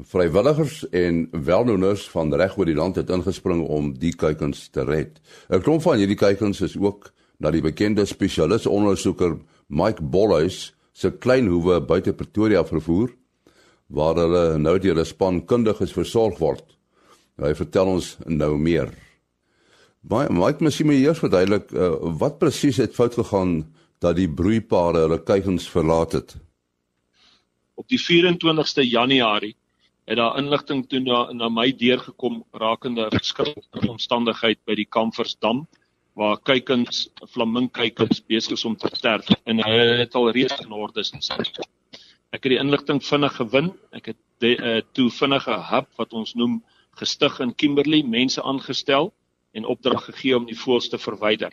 Vrywilligers 0.00 0.88
en 0.88 1.28
weldoeners 1.44 2.06
van 2.10 2.32
reg 2.34 2.54
oor 2.56 2.64
die 2.64 2.76
land 2.76 2.96
het 2.96 3.10
ingespring 3.12 3.66
om 3.68 3.90
die 4.00 4.14
kuikens 4.16 4.70
te 4.72 4.84
red. 4.88 5.20
'n 5.50 5.60
Klomp 5.60 5.82
van 5.82 5.98
hierdie 6.00 6.16
kuikens 6.16 6.60
is 6.60 6.76
ook 6.76 7.12
na 7.38 7.50
die 7.50 7.60
bekende 7.60 8.06
spesialis 8.06 8.66
ondersoeker 8.66 9.36
Mike 9.68 10.02
Bolhuis 10.02 10.74
se 10.92 11.10
klein 11.10 11.46
hoewe 11.46 11.80
buite 11.80 12.12
Pretoria 12.12 12.64
vervoer 12.64 13.12
waar 13.88 14.16
hulle 14.16 14.58
nou 14.58 14.78
deur 14.78 14.98
'n 14.98 15.04
span 15.04 15.44
kundiges 15.44 15.92
versorg 15.92 16.38
word. 16.38 16.64
Hy 17.36 17.54
vertel 17.54 17.86
ons 17.86 18.16
nou 18.26 18.56
meer. 18.58 18.88
Maar 20.00 20.32
Mike, 20.32 20.64
miskien 20.64 20.86
moet 20.86 20.96
jy 20.96 21.06
eers 21.06 21.18
verduidelik 21.18 21.72
uh, 21.72 21.90
wat 22.18 22.38
presies 22.38 22.76
het 22.76 22.94
fout 22.94 23.14
gegaan 23.14 23.74
dat 24.00 24.16
die 24.16 24.28
broeipare 24.28 24.98
hulle 25.04 25.22
kuikens 25.22 25.68
verlaat 25.68 26.12
het. 26.12 26.36
Op 27.74 27.88
die 27.88 28.00
24ste 28.00 28.82
Januarie 28.82 29.56
het 30.04 30.16
daar 30.18 30.38
inligting 30.38 30.86
toe 30.88 31.00
na, 31.00 31.32
na 31.32 31.48
my 31.48 31.68
deurgekom 31.72 32.42
rakende 32.52 33.06
'n 33.06 33.14
verskillende 33.18 33.88
omstandigheid 33.88 34.58
by 34.66 34.74
die 34.74 34.88
Kamfersdam 34.88 35.66
waar 36.14 36.36
kuikens, 36.42 37.08
flaminkuikens 37.30 38.20
besig 38.26 38.52
is 38.52 38.64
om 38.64 38.76
te 38.76 38.88
sterf 38.92 39.28
en 39.44 39.62
hulle 39.64 39.96
het 40.02 40.14
al 40.14 40.30
reeds 40.30 40.60
in 40.60 40.72
orde 40.72 41.00
is. 41.00 41.12
Ek 42.32 42.44
het 42.44 42.52
die 42.52 42.60
inligting 42.60 43.00
vinnig 43.04 43.34
gewin. 43.36 43.72
Ek 43.92 44.06
het 44.12 44.18
die, 44.40 44.56
uh, 44.56 44.80
toe 44.92 45.10
vinnige 45.10 45.56
hub 45.70 45.88
wat 45.96 46.12
ons 46.12 46.34
noem 46.34 46.62
gestig 47.00 47.40
in 47.40 47.54
Kimberley, 47.54 48.02
mense 48.02 48.42
aangestel 48.42 49.12
en 49.52 49.64
opdrag 49.64 50.04
gegee 50.04 50.36
om 50.36 50.46
die 50.48 50.56
voëls 50.56 50.88
te 50.88 50.98
verwyder. 50.98 51.52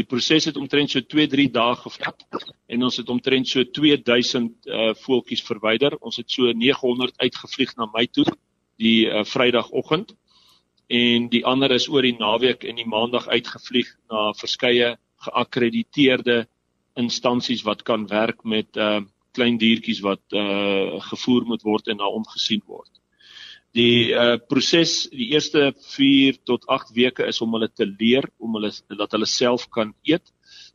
Die 0.00 0.08
proses 0.08 0.46
het 0.48 0.56
omtrent 0.56 0.92
so 0.92 1.02
2-3 1.04 1.50
dae 1.52 1.74
gevat 1.76 2.22
en 2.72 2.86
ons 2.86 2.96
het 2.96 3.10
omtrent 3.12 3.48
so 3.48 3.64
2000 3.78 4.68
uh, 4.70 4.92
voeltjies 5.02 5.42
verwyder. 5.44 5.98
Ons 6.00 6.16
het 6.22 6.30
so 6.32 6.48
900 6.56 7.18
uitgevlieg 7.20 7.74
na 7.76 7.88
my 7.92 8.06
toe 8.08 8.24
die 8.80 9.04
uh, 9.04 9.26
Vrydagoggend 9.28 10.14
en 10.90 11.28
die 11.30 11.42
ander 11.46 11.74
is 11.76 11.88
oor 11.92 12.06
die 12.06 12.16
naweek 12.16 12.64
en 12.64 12.80
die 12.80 12.88
maandag 12.88 13.28
uitgevlieg 13.28 13.92
na 14.10 14.30
verskeie 14.40 14.94
geakkrediteerde 15.26 16.46
instansies 16.98 17.62
wat 17.68 17.84
kan 17.86 18.08
werk 18.10 18.44
met 18.44 18.76
uh 18.76 19.00
klein 19.30 19.60
diertjies 19.62 20.00
wat 20.02 20.34
uh 20.34 20.98
gevoer 21.06 21.44
moet 21.46 21.62
word 21.62 21.92
en 21.92 22.00
na 22.02 22.08
omgesien 22.10 22.64
word. 22.66 22.90
Die 23.76 24.10
uh 24.10 24.36
proses 24.50 25.04
die 25.14 25.30
eerste 25.30 25.70
4 25.94 26.40
tot 26.44 26.66
8 26.66 26.90
weke 26.96 27.26
is 27.30 27.38
om 27.44 27.52
hulle 27.54 27.68
te 27.70 27.86
leer 27.86 28.26
om 28.42 28.56
hulle 28.58 28.72
dat 28.98 29.12
hulle 29.14 29.28
self 29.30 29.68
kan 29.70 29.92
eet. 30.02 30.26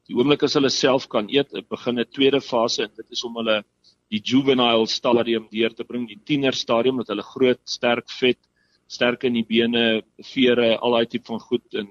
Die 0.08 0.16
oomblik 0.16 0.46
as 0.48 0.56
hulle 0.56 0.72
self 0.72 1.10
kan 1.12 1.28
eet, 1.28 1.52
begin 1.70 2.00
'n 2.00 2.06
tweede 2.08 2.42
fase 2.42 2.84
en 2.84 2.92
dit 2.96 3.12
is 3.12 3.24
om 3.24 3.36
hulle 3.36 3.64
die 4.10 4.22
juvenile 4.22 4.88
stadium 4.88 5.48
deur 5.52 5.74
te 5.76 5.84
bring, 5.84 6.08
die 6.08 6.22
tiener 6.24 6.54
stadium 6.54 6.98
dat 7.02 7.10
hulle 7.12 7.26
groot, 7.26 7.60
sterk, 7.66 8.08
vet 8.22 8.40
sterk 8.88 9.24
in 9.24 9.34
die 9.34 9.44
bene, 9.44 10.04
vere, 10.24 10.78
al 10.78 10.92
daai 10.92 11.10
tipe 11.10 11.28
van 11.34 11.40
goed 11.40 11.66
en 11.74 11.90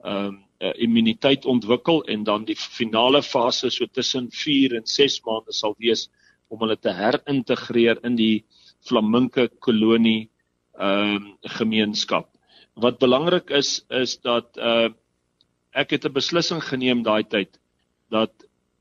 ehm 0.00 0.26
um, 0.26 0.38
uh, 0.60 0.72
immuniteit 0.76 1.44
ontwikkel 1.48 2.02
en 2.04 2.24
dan 2.24 2.44
die 2.44 2.56
finale 2.56 3.22
fase 3.22 3.70
so 3.70 3.86
tussen 3.86 4.30
4 4.30 4.76
en 4.76 4.86
6 4.86 5.20
maande 5.26 5.52
sal 5.52 5.74
wees 5.78 6.08
om 6.48 6.60
hulle 6.60 6.76
te 6.76 6.92
herintegreer 6.92 8.00
in 8.04 8.16
die 8.16 8.44
flaminke 8.88 9.48
kolonie 9.60 10.29
ehm 10.80 11.16
um, 11.16 11.24
gemeenskap. 11.58 12.28
Wat 12.74 12.98
belangrik 12.98 13.50
is 13.50 13.84
is 13.88 14.16
dat 14.24 14.56
uh 14.56 14.88
ek 15.72 15.90
het 15.90 16.04
'n 16.04 16.12
beslissing 16.12 16.62
geneem 16.62 17.02
daai 17.02 17.22
tyd 17.22 17.60
dat 18.10 18.32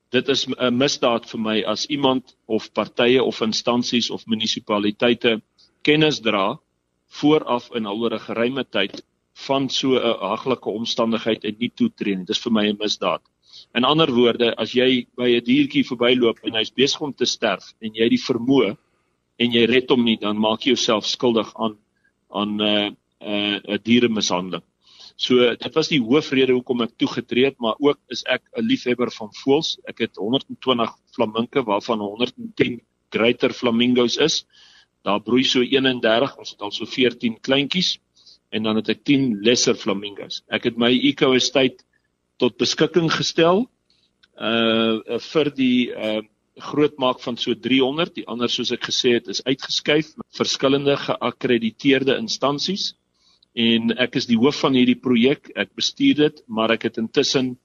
dit 0.09 0.29
is 0.29 0.47
'n 0.47 0.77
misdaad 0.77 1.29
vir 1.29 1.39
my 1.39 1.57
as 1.63 1.85
iemand 1.85 2.35
of 2.47 2.71
partye 2.73 3.23
of 3.23 3.41
instansies 3.41 4.09
of 4.09 4.25
munisipaliteite 4.25 5.41
kennis 5.83 6.19
dra 6.19 6.59
vooraf 7.19 7.69
in 7.75 7.88
oor 7.88 8.13
'n 8.13 8.25
geruime 8.27 8.63
tyd 8.63 9.03
van 9.47 9.69
so 9.69 9.95
'n 9.95 10.19
haglike 10.31 10.69
omstandigheid 10.69 11.43
en 11.43 11.55
nie 11.59 11.71
toetree 11.75 12.15
nie. 12.15 12.25
Dis 12.25 12.39
vir 12.39 12.51
my 12.51 12.65
'n 12.69 12.77
misdaad. 12.79 13.21
In 13.73 13.83
ander 13.83 14.12
woorde, 14.12 14.55
as 14.57 14.71
jy 14.73 15.07
by 15.15 15.29
'n 15.35 15.43
diertjie 15.43 15.83
verbyloop 15.83 16.39
en 16.43 16.53
hy's 16.53 16.71
besig 16.71 17.01
om 17.01 17.13
te 17.13 17.25
sterf 17.25 17.73
en 17.81 17.93
jy 17.93 18.09
die 18.09 18.23
vermoë 18.29 18.77
en 19.39 19.51
jy 19.51 19.65
red 19.65 19.89
hom 19.89 20.03
nie, 20.03 20.17
dan 20.17 20.38
maak 20.38 20.62
jy 20.62 20.71
jouself 20.73 21.05
skuldig 21.05 21.53
aan 21.55 21.77
aan 22.29 22.57
'n 22.57 22.61
uh, 22.61 22.89
'n 22.89 23.63
uh, 23.65 23.75
'n 23.75 23.79
dieremishandeling. 23.83 24.63
So 25.19 25.35
dit 25.35 25.73
was 25.75 25.89
die 25.91 25.99
hoofrede 25.99 26.53
hoekom 26.55 26.81
ek 26.85 26.95
toegetree 26.95 27.49
het, 27.49 27.57
maar 27.59 27.75
ook 27.79 27.99
is 28.07 28.23
ek 28.23 28.43
'n 28.55 28.63
liefhebber 28.63 29.11
van 29.11 29.29
voëls. 29.43 29.77
Ek 29.83 29.99
het 29.99 30.15
120 30.15 30.93
flaminke 31.11 31.63
waarvan 31.63 31.99
110 31.99 32.79
greater 33.09 33.53
flamingos 33.53 34.17
is. 34.17 34.45
Daar 35.03 35.19
broei 35.21 35.43
so 35.43 35.59
31, 35.61 36.37
ons 36.37 36.51
het 36.51 36.61
al 36.61 36.71
so 36.71 36.85
14 36.85 37.39
kleintjies 37.41 37.99
en 38.49 38.63
dan 38.63 38.75
het 38.75 38.89
ek 38.89 39.03
10 39.03 39.39
lesser 39.41 39.75
flamingos. 39.75 40.41
Ek 40.47 40.63
het 40.63 40.77
my 40.77 40.91
eco-estate 40.91 41.83
tot 42.37 42.57
beskikking 42.57 43.11
gestel 43.11 43.67
uh 44.39 45.19
vir 45.19 45.51
die 45.51 45.91
uh 45.91 46.21
grootmaak 46.61 47.19
van 47.23 47.37
so 47.37 47.55
300. 47.55 48.15
Die 48.15 48.27
ander 48.27 48.49
soos 48.49 48.71
ek 48.71 48.89
gesê 48.89 49.15
het 49.17 49.27
is 49.27 49.43
uitgeskuif 49.45 50.15
met 50.17 50.39
verskillende 50.39 50.95
geakkrediteerde 50.97 52.17
instansies 52.17 52.93
en 53.59 53.91
ek 53.97 54.15
is 54.15 54.27
die 54.29 54.37
hoof 54.37 54.61
van 54.63 54.77
hierdie 54.77 54.99
projek. 54.99 55.51
Ek 55.55 55.73
bestuur 55.75 56.15
dit, 56.15 56.43
maar 56.47 56.71
ek 56.71 56.87
het 56.89 56.99
intussen 57.01 57.57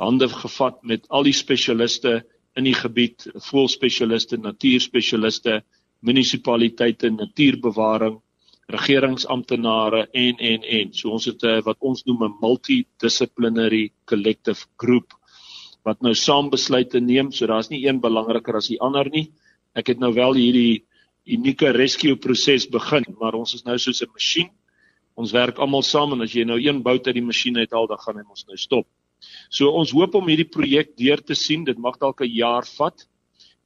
hande 0.00 0.28
gevat 0.28 0.82
met 0.86 1.06
al 1.08 1.26
die 1.26 1.36
spesialiste 1.36 2.20
in 2.58 2.66
die 2.66 2.74
gebied, 2.74 3.28
voelspesialiste, 3.50 4.38
natuurspesialiste 4.40 5.60
munisipaliteite, 6.06 7.10
natuurbewaring, 7.12 8.18
regeringsamptenare 8.70 10.06
en 10.12 10.38
en 10.38 10.66
en. 10.78 10.92
So 10.94 11.10
ons 11.10 11.26
het 11.26 11.42
'n 11.42 11.46
eh, 11.46 11.62
wat 11.64 11.76
ons 11.80 12.04
noem 12.04 12.24
'n 12.24 12.38
multidisciplinary 12.40 13.92
collective 14.04 14.66
group 14.76 15.12
wat 15.90 16.00
nou 16.06 16.14
saam 16.14 16.50
besluite 16.52 17.00
neem. 17.02 17.32
So 17.32 17.46
daar's 17.50 17.70
nie 17.70 17.82
een 17.86 18.00
belangriker 18.00 18.56
as 18.56 18.70
die 18.70 18.80
ander 18.80 19.10
nie. 19.10 19.30
Ek 19.74 19.90
het 19.92 20.00
nou 20.02 20.12
wel 20.14 20.38
hierdie 20.38 20.84
unieke 21.26 21.74
rescue 21.76 22.16
proses 22.16 22.66
begin, 22.70 23.04
maar 23.20 23.34
ons 23.38 23.54
is 23.54 23.66
nou 23.66 23.78
soos 23.78 24.02
'n 24.02 24.10
masjien. 24.14 24.50
Ons 25.16 25.32
werk 25.32 25.58
almal 25.58 25.82
saam 25.82 26.12
en 26.12 26.22
as 26.22 26.32
jy 26.32 26.44
nou 26.44 26.58
een 26.58 26.82
bout 26.82 27.06
uit 27.06 27.14
die 27.14 27.28
masjien 27.32 27.56
uithaal, 27.56 27.86
dan 27.86 27.98
gaan 27.98 28.16
hy 28.16 28.24
mos 28.28 28.46
nou 28.46 28.56
stop. 28.56 28.86
So 29.50 29.70
ons 29.70 29.92
hoop 29.92 30.14
om 30.14 30.28
hierdie 30.28 30.48
projek 30.48 30.96
deur 30.96 31.20
te 31.20 31.34
sien. 31.34 31.64
Dit 31.64 31.78
mag 31.78 31.98
dalk 31.98 32.22
'n 32.22 32.30
jaar 32.30 32.64
vat 32.78 33.06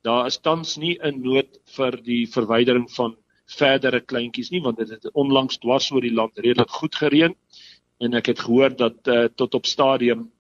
daar 0.05 0.27
is 0.29 0.39
tans 0.39 0.77
nie 0.77 0.99
'n 1.01 1.23
nood 1.23 1.49
vir 1.77 1.93
die 2.05 2.27
verwydering 2.27 2.89
van 2.97 3.17
verdere 3.59 4.01
kleintjies 4.01 4.51
nie 4.51 4.61
want 4.61 4.77
dit 4.77 4.91
het 4.91 5.15
onlangs 5.15 5.59
dwars 5.59 5.91
oor 5.93 6.05
die 6.05 6.13
land 6.13 6.39
redelik 6.39 6.71
goed 6.71 6.95
gereën 6.95 7.35
en 8.01 8.15
ek 8.15 8.27
het 8.27 8.41
gehoor 8.41 8.77
dat 8.77 9.09
uh, 9.09 9.25
tot 9.37 9.55
op 9.55 9.67
stadium 9.67 10.31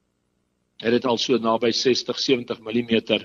het 0.83 0.93
dit 0.93 1.05
al 1.05 1.19
so 1.19 1.39
naby 1.39 1.71
60 1.73 2.19
70 2.19 2.61
mm 2.61 3.25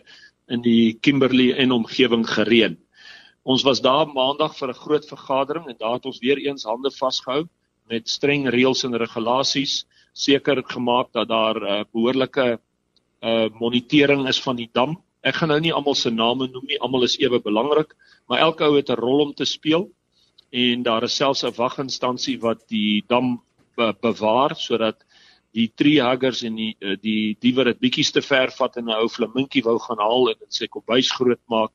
in 0.49 0.61
die 0.61 0.97
Kimberley 1.01 1.53
en 1.57 1.71
omgewing 1.71 2.25
gereën. 2.27 2.77
Ons 3.43 3.63
was 3.63 3.81
daar 3.81 4.07
maandag 4.07 4.57
vir 4.57 4.69
'n 4.69 4.81
groot 4.83 5.05
vergadering 5.05 5.67
en 5.67 5.77
daar 5.77 5.93
het 5.93 6.05
ons 6.05 6.19
weer 6.19 6.37
eens 6.37 6.63
hande 6.63 6.91
vasgehou 6.91 7.47
met 7.89 8.09
streng 8.09 8.49
reëls 8.49 8.83
en 8.83 8.97
regulasies 8.97 9.85
seker 10.13 10.63
gemaak 10.63 11.11
dat 11.13 11.27
daar 11.27 11.55
'n 11.55 11.79
uh, 11.79 11.83
behoorlike 11.93 12.59
uh 13.21 13.49
monitering 13.59 14.27
is 14.27 14.41
van 14.41 14.55
die 14.55 14.69
dam. 14.73 14.97
Ek 15.21 15.35
gaan 15.35 15.49
nou 15.49 15.59
nie 15.59 15.73
almal 15.73 15.95
se 15.95 16.09
name 16.09 16.47
noem 16.47 16.65
nie, 16.65 16.79
almal 16.79 17.03
is 17.03 17.17
ewe 17.19 17.39
belangrik, 17.39 17.95
maar 18.27 18.39
elke 18.39 18.63
ou 18.63 18.75
het 18.75 18.89
'n 18.89 18.99
rol 18.99 19.19
om 19.19 19.33
te 19.33 19.45
speel 19.45 19.89
en 20.51 20.83
daar 20.83 21.03
is 21.03 21.15
selfs 21.15 21.43
'n 21.43 21.53
waginstansie 21.55 22.39
wat 22.39 22.67
die 22.67 23.03
dam 23.07 23.41
be 23.75 23.93
bewaar 24.01 24.55
sodat 24.55 25.05
die 25.53 25.67
tree 25.75 26.01
huggers 26.01 26.43
en 26.43 26.55
die 26.55 26.75
eh, 26.81 26.95
die 27.01 27.37
die 27.41 27.53
wat 27.55 27.65
dit 27.65 27.79
bietjies 27.79 28.11
te 28.11 28.21
ver 28.21 28.51
vat 28.51 28.77
en 28.77 28.89
'n 28.89 29.01
ou 29.01 29.07
flaminkie 29.09 29.63
wou 29.63 29.77
gaan 29.79 29.99
haal 29.99 30.29
en 30.29 30.39
dit 30.39 30.53
sê 30.53 30.67
kombuis 30.67 31.11
groot 31.11 31.41
maak 31.49 31.71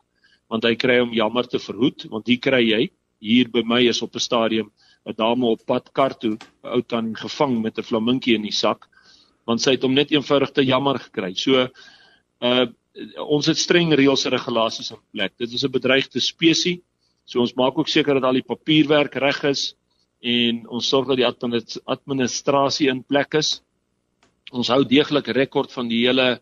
want 0.49 0.65
hy 0.65 0.75
kry 0.75 0.99
hom 1.01 1.13
jammer 1.13 1.47
te 1.47 1.59
verhoed 1.59 2.07
want 2.11 2.27
hier 2.27 2.41
kry 2.41 2.63
jy 2.63 2.91
hier 3.21 3.49
by 3.49 3.63
my 3.65 3.81
is 3.89 4.03
op 4.03 4.15
'n 4.15 4.21
stadium 4.21 4.71
'n 5.07 5.15
dame 5.17 5.47
op 5.47 5.67
pad 5.67 5.93
kar 5.93 6.15
toe 6.15 6.37
'n 6.37 6.73
ou 6.77 6.83
tannie 6.83 7.17
gevang 7.17 7.63
met 7.63 7.79
'n 7.79 7.83
flaminkie 7.83 8.35
in 8.35 8.43
die 8.43 8.53
sak 8.53 8.89
want 9.47 9.61
sy 9.61 9.77
het 9.77 9.85
hom 9.85 9.95
net 9.95 10.13
eenvoudig 10.13 10.53
te 10.53 10.65
jammer 10.65 10.99
gekry. 10.99 11.35
So 11.35 11.69
uh 12.41 12.67
ons 13.19 13.49
het 13.51 13.59
streng 13.59 13.91
reëls 13.91 14.23
en 14.29 14.31
regulasies 14.37 14.93
in 14.95 15.01
plek. 15.11 15.33
Dit 15.37 15.53
is 15.53 15.65
'n 15.65 15.71
bedreigde 15.71 16.21
spesies. 16.21 16.81
So 17.27 17.41
ons 17.41 17.55
maak 17.55 17.79
ook 17.79 17.89
seker 17.89 18.15
dat 18.15 18.25
al 18.25 18.39
die 18.39 18.47
papierwerk 18.47 19.15
reg 19.15 19.45
is 19.45 19.75
en 20.25 20.65
ons 20.73 20.89
sorg 20.89 21.11
dat 21.11 21.21
die 21.21 21.29
administrasie 21.85 22.89
in 22.89 23.03
plek 23.05 23.37
is. 23.37 23.59
Ons 24.55 24.71
hou 24.73 24.81
deeglik 24.89 25.29
rekord 25.37 25.73
van 25.73 25.89
die 25.91 26.05
hele 26.07 26.39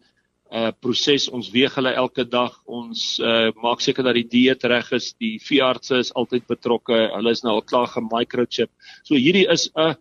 uh 0.52 0.68
proses. 0.84 1.30
Ons 1.32 1.48
weeg 1.50 1.74
hulle 1.78 1.94
elke 1.96 2.26
dag. 2.28 2.54
Ons 2.68 3.18
uh 3.18 3.50
maak 3.64 3.80
seker 3.82 4.04
dat 4.06 4.18
die 4.20 4.28
dieet 4.28 4.64
reg 4.68 4.92
is. 4.92 5.12
Die 5.18 5.38
veeartse 5.42 5.98
is 6.04 6.12
altyd 6.14 6.46
betrokke. 6.46 6.98
Hulle 7.14 7.32
is 7.32 7.42
nou 7.42 7.56
al 7.56 7.66
klaar 7.66 7.88
gemicrochip. 7.94 8.70
So 9.02 9.16
hierdie 9.16 9.48
is 9.50 9.70
'n 9.74 9.96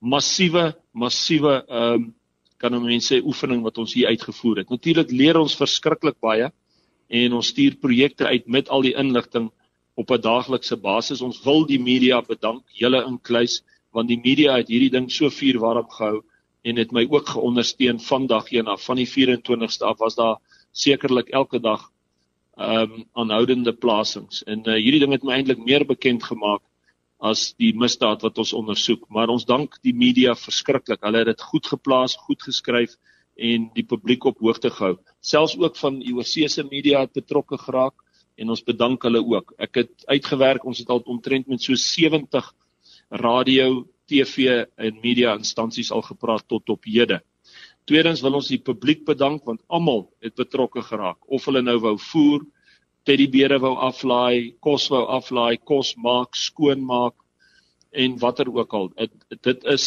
massiewe 0.00 0.74
massiewe 0.94 1.64
ehm 1.68 1.94
um, 1.94 2.14
kan 2.58 2.72
mense 2.80 3.12
sê 3.12 3.20
oefening 3.20 3.62
wat 3.62 3.78
ons 3.78 3.92
hier 3.92 4.08
uitgevoer 4.08 4.62
het. 4.62 4.70
Natuurlik 4.70 5.10
leer 5.12 5.36
ons 5.36 5.56
verskriklik 5.56 6.16
baie 6.20 6.48
en 7.08 7.32
ons 7.32 7.46
stuur 7.52 7.76
projekte 7.76 8.26
uit 8.26 8.46
met 8.48 8.68
al 8.68 8.82
die 8.82 8.94
inligting 8.96 9.50
op 9.96 10.10
'n 10.10 10.20
daaglikse 10.20 10.76
basis. 10.76 11.22
Ons 11.22 11.42
wil 11.44 11.66
die 11.66 11.80
media 11.80 12.20
bedank, 12.20 12.62
julle 12.72 13.04
inkluis, 13.04 13.62
want 13.92 14.08
die 14.08 14.20
media 14.20 14.56
het 14.60 14.68
hierdie 14.68 14.92
ding 14.92 15.10
so 15.10 15.30
vuur 15.30 15.58
warm 15.58 15.88
gehou 15.90 16.22
en 16.66 16.76
het 16.76 16.92
my 16.92 17.06
ook 17.10 17.28
geondersteun 17.28 18.00
vandag 18.00 18.50
een 18.52 18.66
af 18.66 18.84
van 18.84 18.96
die 18.96 19.08
24ste 19.08 19.86
af 19.86 19.98
was 19.98 20.14
daar 20.14 20.36
sekerlik 20.72 21.28
elke 21.28 21.60
dag 21.60 21.90
ehm 22.56 22.92
um, 22.92 23.04
aanhoudende 23.12 23.72
plasings. 23.72 24.42
En 24.44 24.64
uh, 24.68 24.74
hierdie 24.74 25.00
ding 25.00 25.12
het 25.12 25.22
my 25.22 25.32
eintlik 25.32 25.58
meer 25.64 25.84
bekend 25.86 26.24
gemaak 26.24 26.62
as 27.18 27.54
die 27.60 27.72
misdaad 27.76 28.22
wat 28.22 28.38
ons 28.38 28.52
ondersoek, 28.52 29.08
maar 29.08 29.28
ons 29.28 29.44
dank 29.44 29.76
die 29.82 29.94
media 29.94 30.34
verskriklik. 30.34 31.00
Hulle 31.04 31.18
het 31.24 31.26
dit 31.32 31.42
goed 31.42 31.66
geplaas, 31.66 32.16
goed 32.16 32.42
geskryf 32.42 32.96
en 33.36 33.70
die 33.74 33.84
publiek 33.84 34.24
op 34.24 34.40
hoogte 34.40 34.70
gehou. 34.70 34.96
Selfs 35.20 35.56
ook 35.58 35.76
van 35.76 36.00
die 36.00 36.14
oorsese 36.16 36.64
media 36.70 37.00
het 37.04 37.12
betrokke 37.12 37.58
geraak 37.58 37.94
en 38.36 38.52
ons 38.52 38.64
bedank 38.64 39.02
hulle 39.08 39.22
ook. 39.24 39.54
Ek 39.58 39.82
het 39.82 40.06
uitgewerk, 40.06 40.64
ons 40.64 40.78
het 40.82 40.90
al 40.92 41.02
omtrent 41.06 41.48
met 41.48 41.62
so 41.62 41.74
70 41.74 42.52
radio, 43.10 43.86
TV 44.06 44.64
en 44.78 45.00
media 45.02 45.34
instansies 45.34 45.90
al 45.90 46.04
gepraat 46.06 46.46
tot 46.48 46.68
op 46.70 46.84
hede. 46.86 47.20
Tweedens 47.86 48.22
wil 48.22 48.38
ons 48.38 48.50
die 48.50 48.62
publiek 48.62 49.04
bedank 49.06 49.44
want 49.46 49.62
almal 49.66 50.06
het 50.22 50.34
betrokke 50.38 50.82
geraak. 50.82 51.18
Of 51.30 51.46
hulle 51.46 51.62
nou 51.62 51.78
wou 51.82 51.94
voer, 52.10 52.44
teddybeere 53.06 53.60
wou 53.62 53.76
aflaai, 53.86 54.56
kos 54.62 54.88
wou 54.90 55.04
aflaai, 55.18 55.58
kos 55.62 55.94
maak, 56.02 56.34
skoon 56.34 56.82
maak 56.86 57.14
en 57.96 58.18
watter 58.18 58.50
ook 58.50 58.74
al. 58.74 58.90
Dit, 58.98 59.14
dit 59.46 59.68
is 59.72 59.86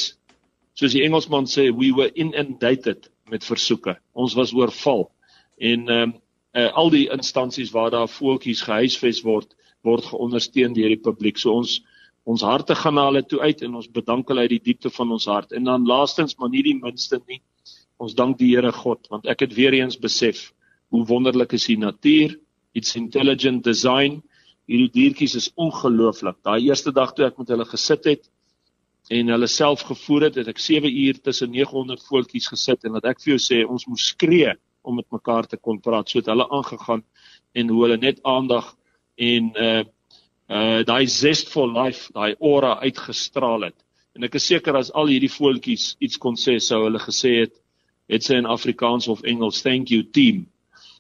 soos 0.80 0.96
die 0.96 1.04
Engelsman 1.04 1.48
sê, 1.52 1.68
we 1.76 1.92
were 1.96 2.12
inundated 2.16 3.10
met 3.30 3.44
versoeke. 3.44 3.98
Ons 4.16 4.36
was 4.40 4.56
oorval. 4.56 5.10
En 5.60 5.88
ehm 5.88 6.10
um, 6.10 6.18
uh, 6.58 6.70
al 6.74 6.92
die 6.94 7.08
instansies 7.14 7.72
waar 7.76 7.92
daar 7.92 8.10
voeltjies 8.10 8.66
gehuisves 8.68 9.24
word, 9.26 9.56
word 9.86 10.06
geondersteun 10.10 10.74
deur 10.74 10.90
die 10.90 11.02
publiek. 11.02 11.38
So 11.38 11.58
ons 11.62 11.80
ons 12.30 12.44
harte 12.46 12.76
gaan 12.78 12.94
na 12.94 13.08
hulle 13.08 13.24
toe 13.26 13.40
uit 13.42 13.62
en 13.66 13.80
ons 13.80 13.88
bedank 13.90 14.28
hulle 14.30 14.44
uit 14.46 14.52
die 14.52 14.66
diepte 14.68 14.92
van 14.94 15.12
ons 15.16 15.26
hart. 15.26 15.54
En 15.56 15.64
dan 15.66 15.88
laastens, 15.88 16.36
maar 16.38 16.52
nie 16.54 16.62
die 16.62 16.76
minste 16.78 17.18
nie, 17.26 17.40
ons 17.98 18.14
dank 18.14 18.38
die 18.38 18.52
Here 18.52 18.72
God 18.76 19.08
want 19.10 19.26
ek 19.26 19.48
het 19.48 19.56
weer 19.58 19.74
eens 19.74 19.98
besef 19.98 20.52
hoe 20.94 21.06
wonderlik 21.10 21.56
is 21.58 21.66
die 21.72 21.80
natuur 21.80 22.36
It's 22.74 22.96
intelligent 22.96 23.64
design. 23.66 24.22
Hierdie 24.70 24.92
diertjies 24.94 25.36
is 25.40 25.48
ongelooflik. 25.58 26.38
Daai 26.46 26.68
eerste 26.68 26.94
dag 26.94 27.16
toe 27.18 27.26
ek 27.26 27.40
met 27.42 27.50
hulle 27.50 27.66
gesit 27.66 28.06
het 28.06 28.28
en 29.10 29.32
hulle 29.34 29.48
self 29.50 29.82
gevoer 29.88 30.28
het, 30.28 30.36
het 30.38 30.52
ek 30.52 30.60
7 30.62 30.86
uur 30.86 31.18
tussen 31.26 31.50
900 31.50 32.04
voeltjies 32.06 32.50
gesit 32.52 32.86
en 32.86 32.94
wat 32.94 33.08
ek 33.10 33.24
vir 33.24 33.32
jou 33.32 33.40
sê, 33.42 33.64
ons 33.66 33.88
moes 33.90 34.12
skree 34.12 34.52
om 34.90 34.98
met 35.00 35.08
mekaar 35.14 35.48
te 35.48 35.58
kon 35.58 35.80
praat. 35.86 36.10
So 36.10 36.20
het 36.20 36.32
hulle 36.32 36.48
aangegaan 36.50 37.06
en 37.54 37.70
hoe 37.70 37.86
hulle 37.86 37.98
net 38.02 38.20
aandag 38.24 38.74
en 39.30 39.54
uh 39.70 39.84
uh 40.50 40.82
daai 40.84 41.06
zest 41.08 41.52
for 41.54 41.70
life, 41.70 42.10
daai 42.14 42.36
aura 42.42 42.80
uitgestraal 42.82 43.70
het. 43.70 43.78
En 44.18 44.26
ek 44.26 44.40
is 44.40 44.48
seker 44.50 44.76
as 44.76 44.90
al 44.98 45.12
hierdie 45.14 45.32
voeltjies 45.32 45.92
iets 46.02 46.18
kon 46.18 46.38
sê, 46.40 46.58
sou 46.60 46.82
hulle 46.88 47.02
gesê 47.04 47.36
het, 47.44 47.54
het 48.10 48.26
sy 48.26 48.40
in 48.42 48.50
Afrikaans 48.50 49.08
of 49.14 49.22
Engels, 49.24 49.62
thank 49.62 49.94
you 49.94 50.02
team. 50.04 50.48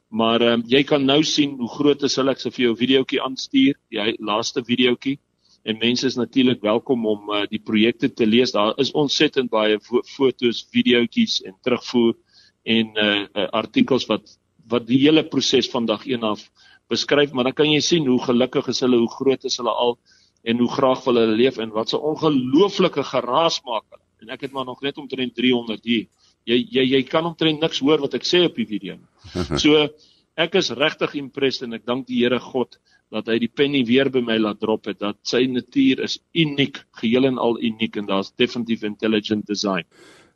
Maar 0.09 0.45
um, 0.53 0.63
jy 0.69 0.83
kan 0.85 1.03
nou 1.05 1.19
sien 1.25 1.55
hoe 1.57 1.69
groot 1.69 2.05
is 2.05 2.15
hulle. 2.17 2.33
Ek 2.33 2.41
sal 2.41 2.53
vir 2.53 2.65
jou 2.67 2.71
'n 2.73 2.81
videoetjie 2.83 3.21
aanstuur, 3.25 3.75
die 3.89 4.15
laaste 4.25 4.63
videoetjie. 4.65 5.17
En 5.65 5.77
mense 5.77 6.05
is 6.07 6.15
natuurlik 6.15 6.61
welkom 6.61 7.05
om 7.05 7.29
uh, 7.29 7.43
die 7.49 7.59
projekte 7.59 8.09
te 8.09 8.25
lees. 8.25 8.53
Daar 8.55 8.73
is 8.79 8.93
ontsettend 8.93 9.49
baie 9.49 9.77
foto's, 10.15 10.63
videoetjies 10.71 11.41
en 11.45 11.57
terugvoer 11.61 12.15
en 12.69 12.93
uh, 12.95 13.09
uh 13.33 13.47
artikels 13.61 14.07
wat 14.11 14.37
wat 14.69 14.85
die 14.85 14.99
hele 15.01 15.23
proses 15.25 15.69
van 15.73 15.87
dag 15.89 16.05
1 16.05 16.23
af 16.23 16.43
beskryf, 16.89 17.31
maar 17.33 17.49
dan 17.49 17.57
kan 17.57 17.69
jy 17.71 17.79
sien 17.81 18.05
hoe 18.05 18.19
gelukkig 18.21 18.67
is 18.69 18.81
hulle, 18.85 18.99
hoe 19.01 19.09
groot 19.09 19.45
is 19.49 19.57
hulle 19.57 19.73
al 19.73 19.97
en 20.45 20.61
hoe 20.61 20.69
graag 20.69 21.01
wil 21.05 21.17
hulle 21.21 21.37
leef 21.37 21.57
en 21.57 21.73
wat 21.73 21.93
'n 21.93 22.05
ongelooflike 22.11 23.03
geraas 23.03 23.61
maak 23.65 23.85
hulle. 23.89 24.05
En 24.21 24.29
ek 24.29 24.41
het 24.41 24.51
maar 24.51 24.65
nog 24.65 24.81
net 24.81 24.97
omtrent 24.97 25.35
300 25.35 25.83
hier 25.83 26.07
jy 26.49 26.59
jy 26.73 26.85
jy 26.95 27.01
kan 27.07 27.27
omtrent 27.29 27.61
niks 27.61 27.81
hoor 27.83 28.01
wat 28.03 28.15
ek 28.17 28.27
sê 28.27 28.43
op 28.47 28.57
die 28.57 28.67
video 28.69 28.97
nie. 28.97 29.09
So 29.63 29.87
ek 30.39 30.55
is 30.61 30.71
regtig 30.71 31.17
impressed 31.19 31.67
en 31.67 31.75
ek 31.77 31.85
dank 31.87 32.07
die 32.07 32.21
Here 32.23 32.39
God 32.39 32.79
dat 33.09 33.27
hy 33.31 33.39
die 33.41 33.49
penny 33.49 33.81
weer 33.87 34.11
by 34.13 34.21
my 34.21 34.37
laat 34.37 34.59
drop 34.61 34.85
het 34.87 34.99
dat 35.01 35.17
sy 35.25 35.41
natuur 35.49 36.03
is 36.05 36.19
uniek, 36.37 36.77
geheel 37.01 37.25
en 37.25 37.39
al 37.41 37.57
uniek 37.57 37.97
en 37.97 38.05
daar's 38.09 38.29
definitief 38.37 38.85
intelligent 38.85 39.47
design. 39.49 39.87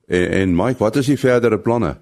En, 0.09 0.25
en 0.41 0.55
Mike, 0.57 0.81
wat 0.81 0.97
is 0.99 1.11
die 1.11 1.19
verdere 1.21 1.61
planne? 1.61 1.93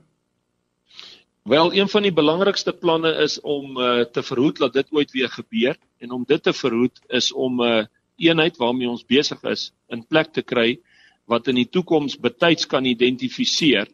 Wel, 1.44 1.74
een 1.74 1.90
van 1.90 2.02
die 2.06 2.14
belangrikste 2.14 2.74
planne 2.74 3.16
is 3.24 3.40
om 3.42 3.78
uh, 3.78 4.04
te 4.06 4.22
verhoed 4.24 4.60
dat 4.62 4.74
dit 4.74 4.92
ooit 4.92 5.12
weer 5.12 5.30
gebeur 5.30 5.78
en 5.98 6.12
om 6.12 6.24
dit 6.28 6.44
te 6.44 6.54
verhoed 6.54 7.02
is 7.08 7.32
om 7.34 7.62
'n 7.62 7.68
uh, 7.68 7.86
eenheid 8.16 8.58
waarmee 8.58 8.90
ons 8.90 9.06
besig 9.06 9.42
is 9.44 9.74
in 9.90 10.06
plek 10.06 10.34
te 10.34 10.42
kry 10.42 10.80
wat 11.26 11.48
in 11.48 11.56
die 11.56 11.70
toekoms 11.70 12.20
betyds 12.20 12.68
kan 12.68 12.86
identifiseer. 12.86 13.88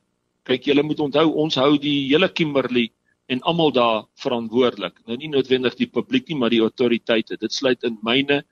Kyk, 0.43 0.63
julle 0.63 0.83
moet 0.83 0.99
onthou 0.99 1.31
ons 1.33 1.55
hou 1.55 1.77
die 1.77 2.09
hele 2.11 2.27
Kimberley 2.29 2.91
en 3.27 3.41
almal 3.41 3.71
daar 3.71 4.03
verantwoordelik. 4.15 4.99
Nou 5.05 5.17
nie 5.17 5.29
noodwendig 5.31 5.75
die 5.75 5.87
publiek 5.87 6.27
nie, 6.27 6.37
maar 6.37 6.49
die 6.49 6.61
autoriteite. 6.61 7.37
Dit 7.37 7.53
sluit 7.53 7.83
in 7.83 7.97
myne 8.03 8.43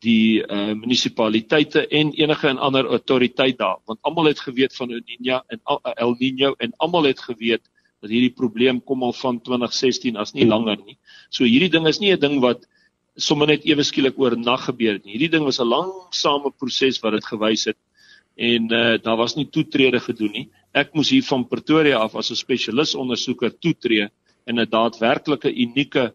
die 0.00 0.42
uh, 0.42 0.74
munisipaliteite 0.74 1.86
en 1.86 2.10
enige 2.12 2.48
en 2.48 2.58
ander 2.58 2.86
autoriteit 2.86 3.58
daar, 3.58 3.78
want 3.86 3.98
almal 4.02 4.24
het 4.24 4.40
geweet 4.40 4.74
van 4.74 4.90
El 4.90 5.02
Niño 5.06 5.42
en 5.46 5.60
El 5.96 6.16
Niño 6.18 6.54
en 6.58 6.72
almal 6.78 7.04
het 7.04 7.20
geweet 7.20 7.68
dat 8.02 8.10
hierdie 8.10 8.34
probleem 8.34 8.80
kom 8.82 9.04
al 9.06 9.14
van 9.14 9.38
2016 9.40 10.18
as 10.18 10.34
nie 10.34 10.46
langer 10.46 10.80
nie. 10.82 10.98
So 11.30 11.46
hierdie 11.46 11.70
ding 11.70 11.86
is 11.86 12.00
nie 12.00 12.12
'n 12.12 12.20
ding 12.20 12.40
wat 12.42 12.66
sommer 13.16 13.46
net 13.46 13.64
ewe 13.64 13.84
skielik 13.84 14.18
oor 14.18 14.36
nag 14.36 14.66
gebeur 14.66 14.94
het 14.94 15.04
nie. 15.04 15.14
Hierdie 15.14 15.30
ding 15.30 15.44
was 15.44 15.60
'n 15.60 15.68
langsame 15.68 16.50
proses 16.50 17.00
wat 17.02 17.12
dit 17.12 17.24
gewys 17.24 17.64
het 17.66 17.78
en 18.36 18.72
uh, 18.72 18.98
daar 19.02 19.16
was 19.16 19.36
nie 19.36 19.46
toetrede 19.46 20.00
gedoen 20.00 20.32
nie. 20.32 20.48
Ek 20.72 20.94
moes 20.94 21.10
hier 21.10 21.22
van 21.22 21.44
Pretoria 21.48 21.98
af 21.98 22.14
as 22.16 22.30
'n 22.30 22.36
spesialis 22.36 22.94
ondersoeker 22.94 23.52
toetree 23.60 24.08
en 24.46 24.58
'n 24.58 24.68
daadwerklike 24.68 25.52
unieke 25.52 26.14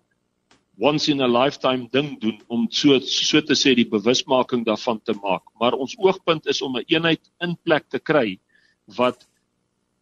once 0.77 1.09
in 1.11 1.21
a 1.21 1.27
lifetime 1.27 1.87
ding 1.91 2.19
doen 2.19 2.41
om 2.47 2.67
so 2.69 2.99
so 2.99 3.41
te 3.41 3.53
sê 3.53 3.75
die 3.75 3.89
bewusmaking 3.89 4.65
daarvan 4.65 4.99
te 5.03 5.13
maak. 5.13 5.43
Maar 5.59 5.73
ons 5.73 5.95
oogpunt 5.97 6.47
is 6.47 6.61
om 6.61 6.77
'n 6.77 6.83
eenheid 6.87 7.21
in 7.39 7.57
plek 7.63 7.89
te 7.89 7.99
kry 7.99 8.39
wat 8.97 9.27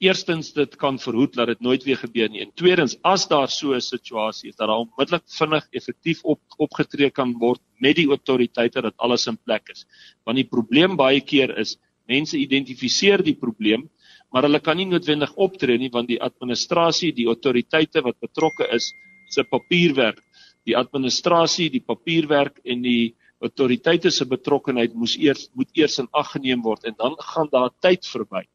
eerstens 0.03 0.51
dit 0.53 0.75
kan 0.75 0.97
verhoed 0.99 1.33
dat 1.33 1.47
dit 1.47 1.61
nooit 1.63 1.83
weer 1.83 1.97
gebeur 1.97 2.29
nie 2.29 2.41
en 2.43 2.51
tweedens 2.59 2.97
as 3.03 3.27
daar 3.31 3.47
so 3.49 3.73
'n 3.73 3.81
situasie 3.81 4.49
is 4.49 4.55
dat 4.55 4.67
daar 4.67 4.83
onmiddellik 4.83 5.23
vinnig 5.25 5.67
effektief 5.71 6.23
op 6.23 6.41
opgetree 6.57 7.09
kan 7.09 7.33
word 7.39 7.61
met 7.79 7.95
die 7.95 8.07
autoriteite 8.07 8.81
dat 8.81 8.97
alles 8.97 9.27
in 9.27 9.37
plek 9.37 9.69
is. 9.69 9.85
Want 10.23 10.35
die 10.35 10.47
probleem 10.47 10.95
baie 10.95 11.21
keer 11.21 11.57
is 11.57 11.77
Mense 12.07 12.37
identifiseer 12.37 13.23
die 13.23 13.35
probleem, 13.35 13.89
maar 14.31 14.43
hulle 14.43 14.59
kan 14.59 14.77
nie 14.77 14.85
noodwendig 14.85 15.33
optree 15.41 15.77
nie 15.77 15.89
want 15.89 16.07
die 16.07 16.21
administrasie, 16.21 17.11
die 17.11 17.25
autoriteite 17.25 18.01
wat 18.05 18.19
betrokke 18.19 18.67
is, 18.75 18.91
se 19.33 19.43
papierwerk, 19.43 20.21
die 20.65 20.77
administrasie, 20.77 21.69
die 21.69 21.81
papierwerk 21.81 22.59
en 22.63 22.81
die 22.81 23.15
autoriteite 23.41 24.11
se 24.11 24.25
betrokkeheid 24.25 24.93
moes 24.93 25.15
eers 25.17 25.49
moet 25.53 25.69
eers 25.73 25.99
in 25.99 26.09
ag 26.13 26.31
geneem 26.35 26.61
word 26.65 26.85
en 26.85 26.95
dan 26.97 27.17
gaan 27.33 27.49
daar 27.51 27.71
tyd 27.81 28.05
verby. 28.05 28.45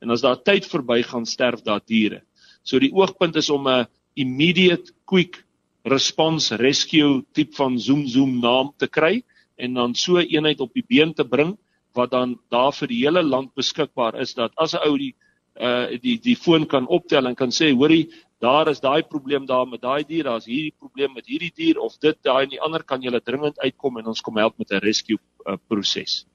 En 0.00 0.10
as 0.10 0.22
daar 0.22 0.42
tyd 0.42 0.66
verby 0.66 1.02
gaan 1.02 1.26
sterf 1.26 1.62
daar 1.62 1.80
diere. 1.84 2.22
So 2.62 2.78
die 2.78 2.92
oogpunt 2.92 3.36
is 3.36 3.50
om 3.50 3.68
'n 3.68 3.86
immediate 4.14 4.92
quick 5.06 5.44
response 5.84 6.56
rescue 6.56 7.24
tipe 7.32 7.54
van 7.56 7.78
zoom 7.78 8.06
zoom 8.06 8.40
naam 8.40 8.72
te 8.76 8.86
kry 8.86 9.22
en 9.56 9.74
dan 9.74 9.94
so 9.94 10.18
'n 10.18 10.28
eenheid 10.28 10.60
op 10.60 10.72
die 10.72 10.84
been 10.88 11.14
te 11.14 11.24
bring 11.24 11.56
wat 11.94 12.10
dan 12.10 12.38
daar 12.50 12.72
vir 12.72 12.88
die 12.88 13.02
hele 13.04 13.22
land 13.22 13.54
beskikbaar 13.54 14.20
is 14.20 14.34
dat 14.34 14.52
as 14.56 14.74
'n 14.74 14.84
ou 14.86 14.98
die 14.98 15.14
uh 15.60 15.98
die 16.02 16.18
die 16.18 16.36
foon 16.36 16.66
kan 16.66 16.86
optel 16.86 17.26
en 17.26 17.34
kan 17.34 17.50
sê 17.50 17.72
hoorie 17.74 18.08
daar 18.40 18.68
is 18.68 18.80
daai 18.80 19.02
probleem 19.02 19.46
daar 19.46 19.66
met 19.66 19.80
daai 19.80 20.04
dier 20.04 20.24
daar's 20.24 20.46
hierdie 20.46 20.74
probleem 20.78 21.14
met 21.14 21.26
hierdie 21.26 21.52
dier 21.54 21.78
of 21.78 21.98
dit 21.98 22.16
daai 22.22 22.42
en 22.44 22.50
die 22.50 22.60
ander 22.60 22.82
kan 22.82 23.02
jy 23.02 23.20
dringend 23.20 23.58
uitkom 23.58 23.98
en 23.98 24.06
ons 24.06 24.20
kom 24.20 24.36
help 24.36 24.58
met 24.58 24.70
'n 24.70 24.78
rescue 24.78 25.18
uh, 25.46 25.56
proses. 25.68 26.26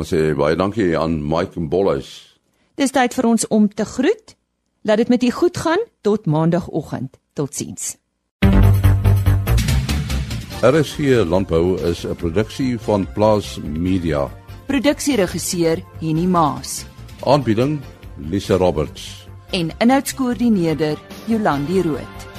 Ons 0.00 0.08
sê 0.14 0.30
baie 0.32 0.56
dankie 0.56 0.94
aan 0.96 1.18
Mike 1.20 1.60
Mbolhuis. 1.60 2.08
Dis 2.80 2.94
tyd 2.96 3.12
vir 3.12 3.26
ons 3.28 3.42
om 3.52 3.66
te 3.68 3.84
groet. 3.84 4.32
Laat 4.88 5.02
dit 5.02 5.10
met 5.12 5.24
u 5.28 5.30
goed 5.36 5.58
gaan 5.60 5.82
tot 6.00 6.24
maandagooggend. 6.24 7.18
Totsiens. 7.36 7.98
RSG 10.64 11.20
Landbou 11.28 11.76
is 11.90 12.06
'n 12.06 12.16
produksie 12.16 12.78
van 12.78 13.06
Plaas 13.12 13.58
Media. 13.60 14.30
Produksieregisseur 14.66 15.84
Henny 16.00 16.24
Maas. 16.24 16.86
Aanbieding 17.24 17.80
Lisa 18.16 18.56
Roberts. 18.56 19.28
En 19.50 19.70
inhoudskoördineerder 19.78 20.98
Jolandi 21.26 21.82
Root. 21.82 22.29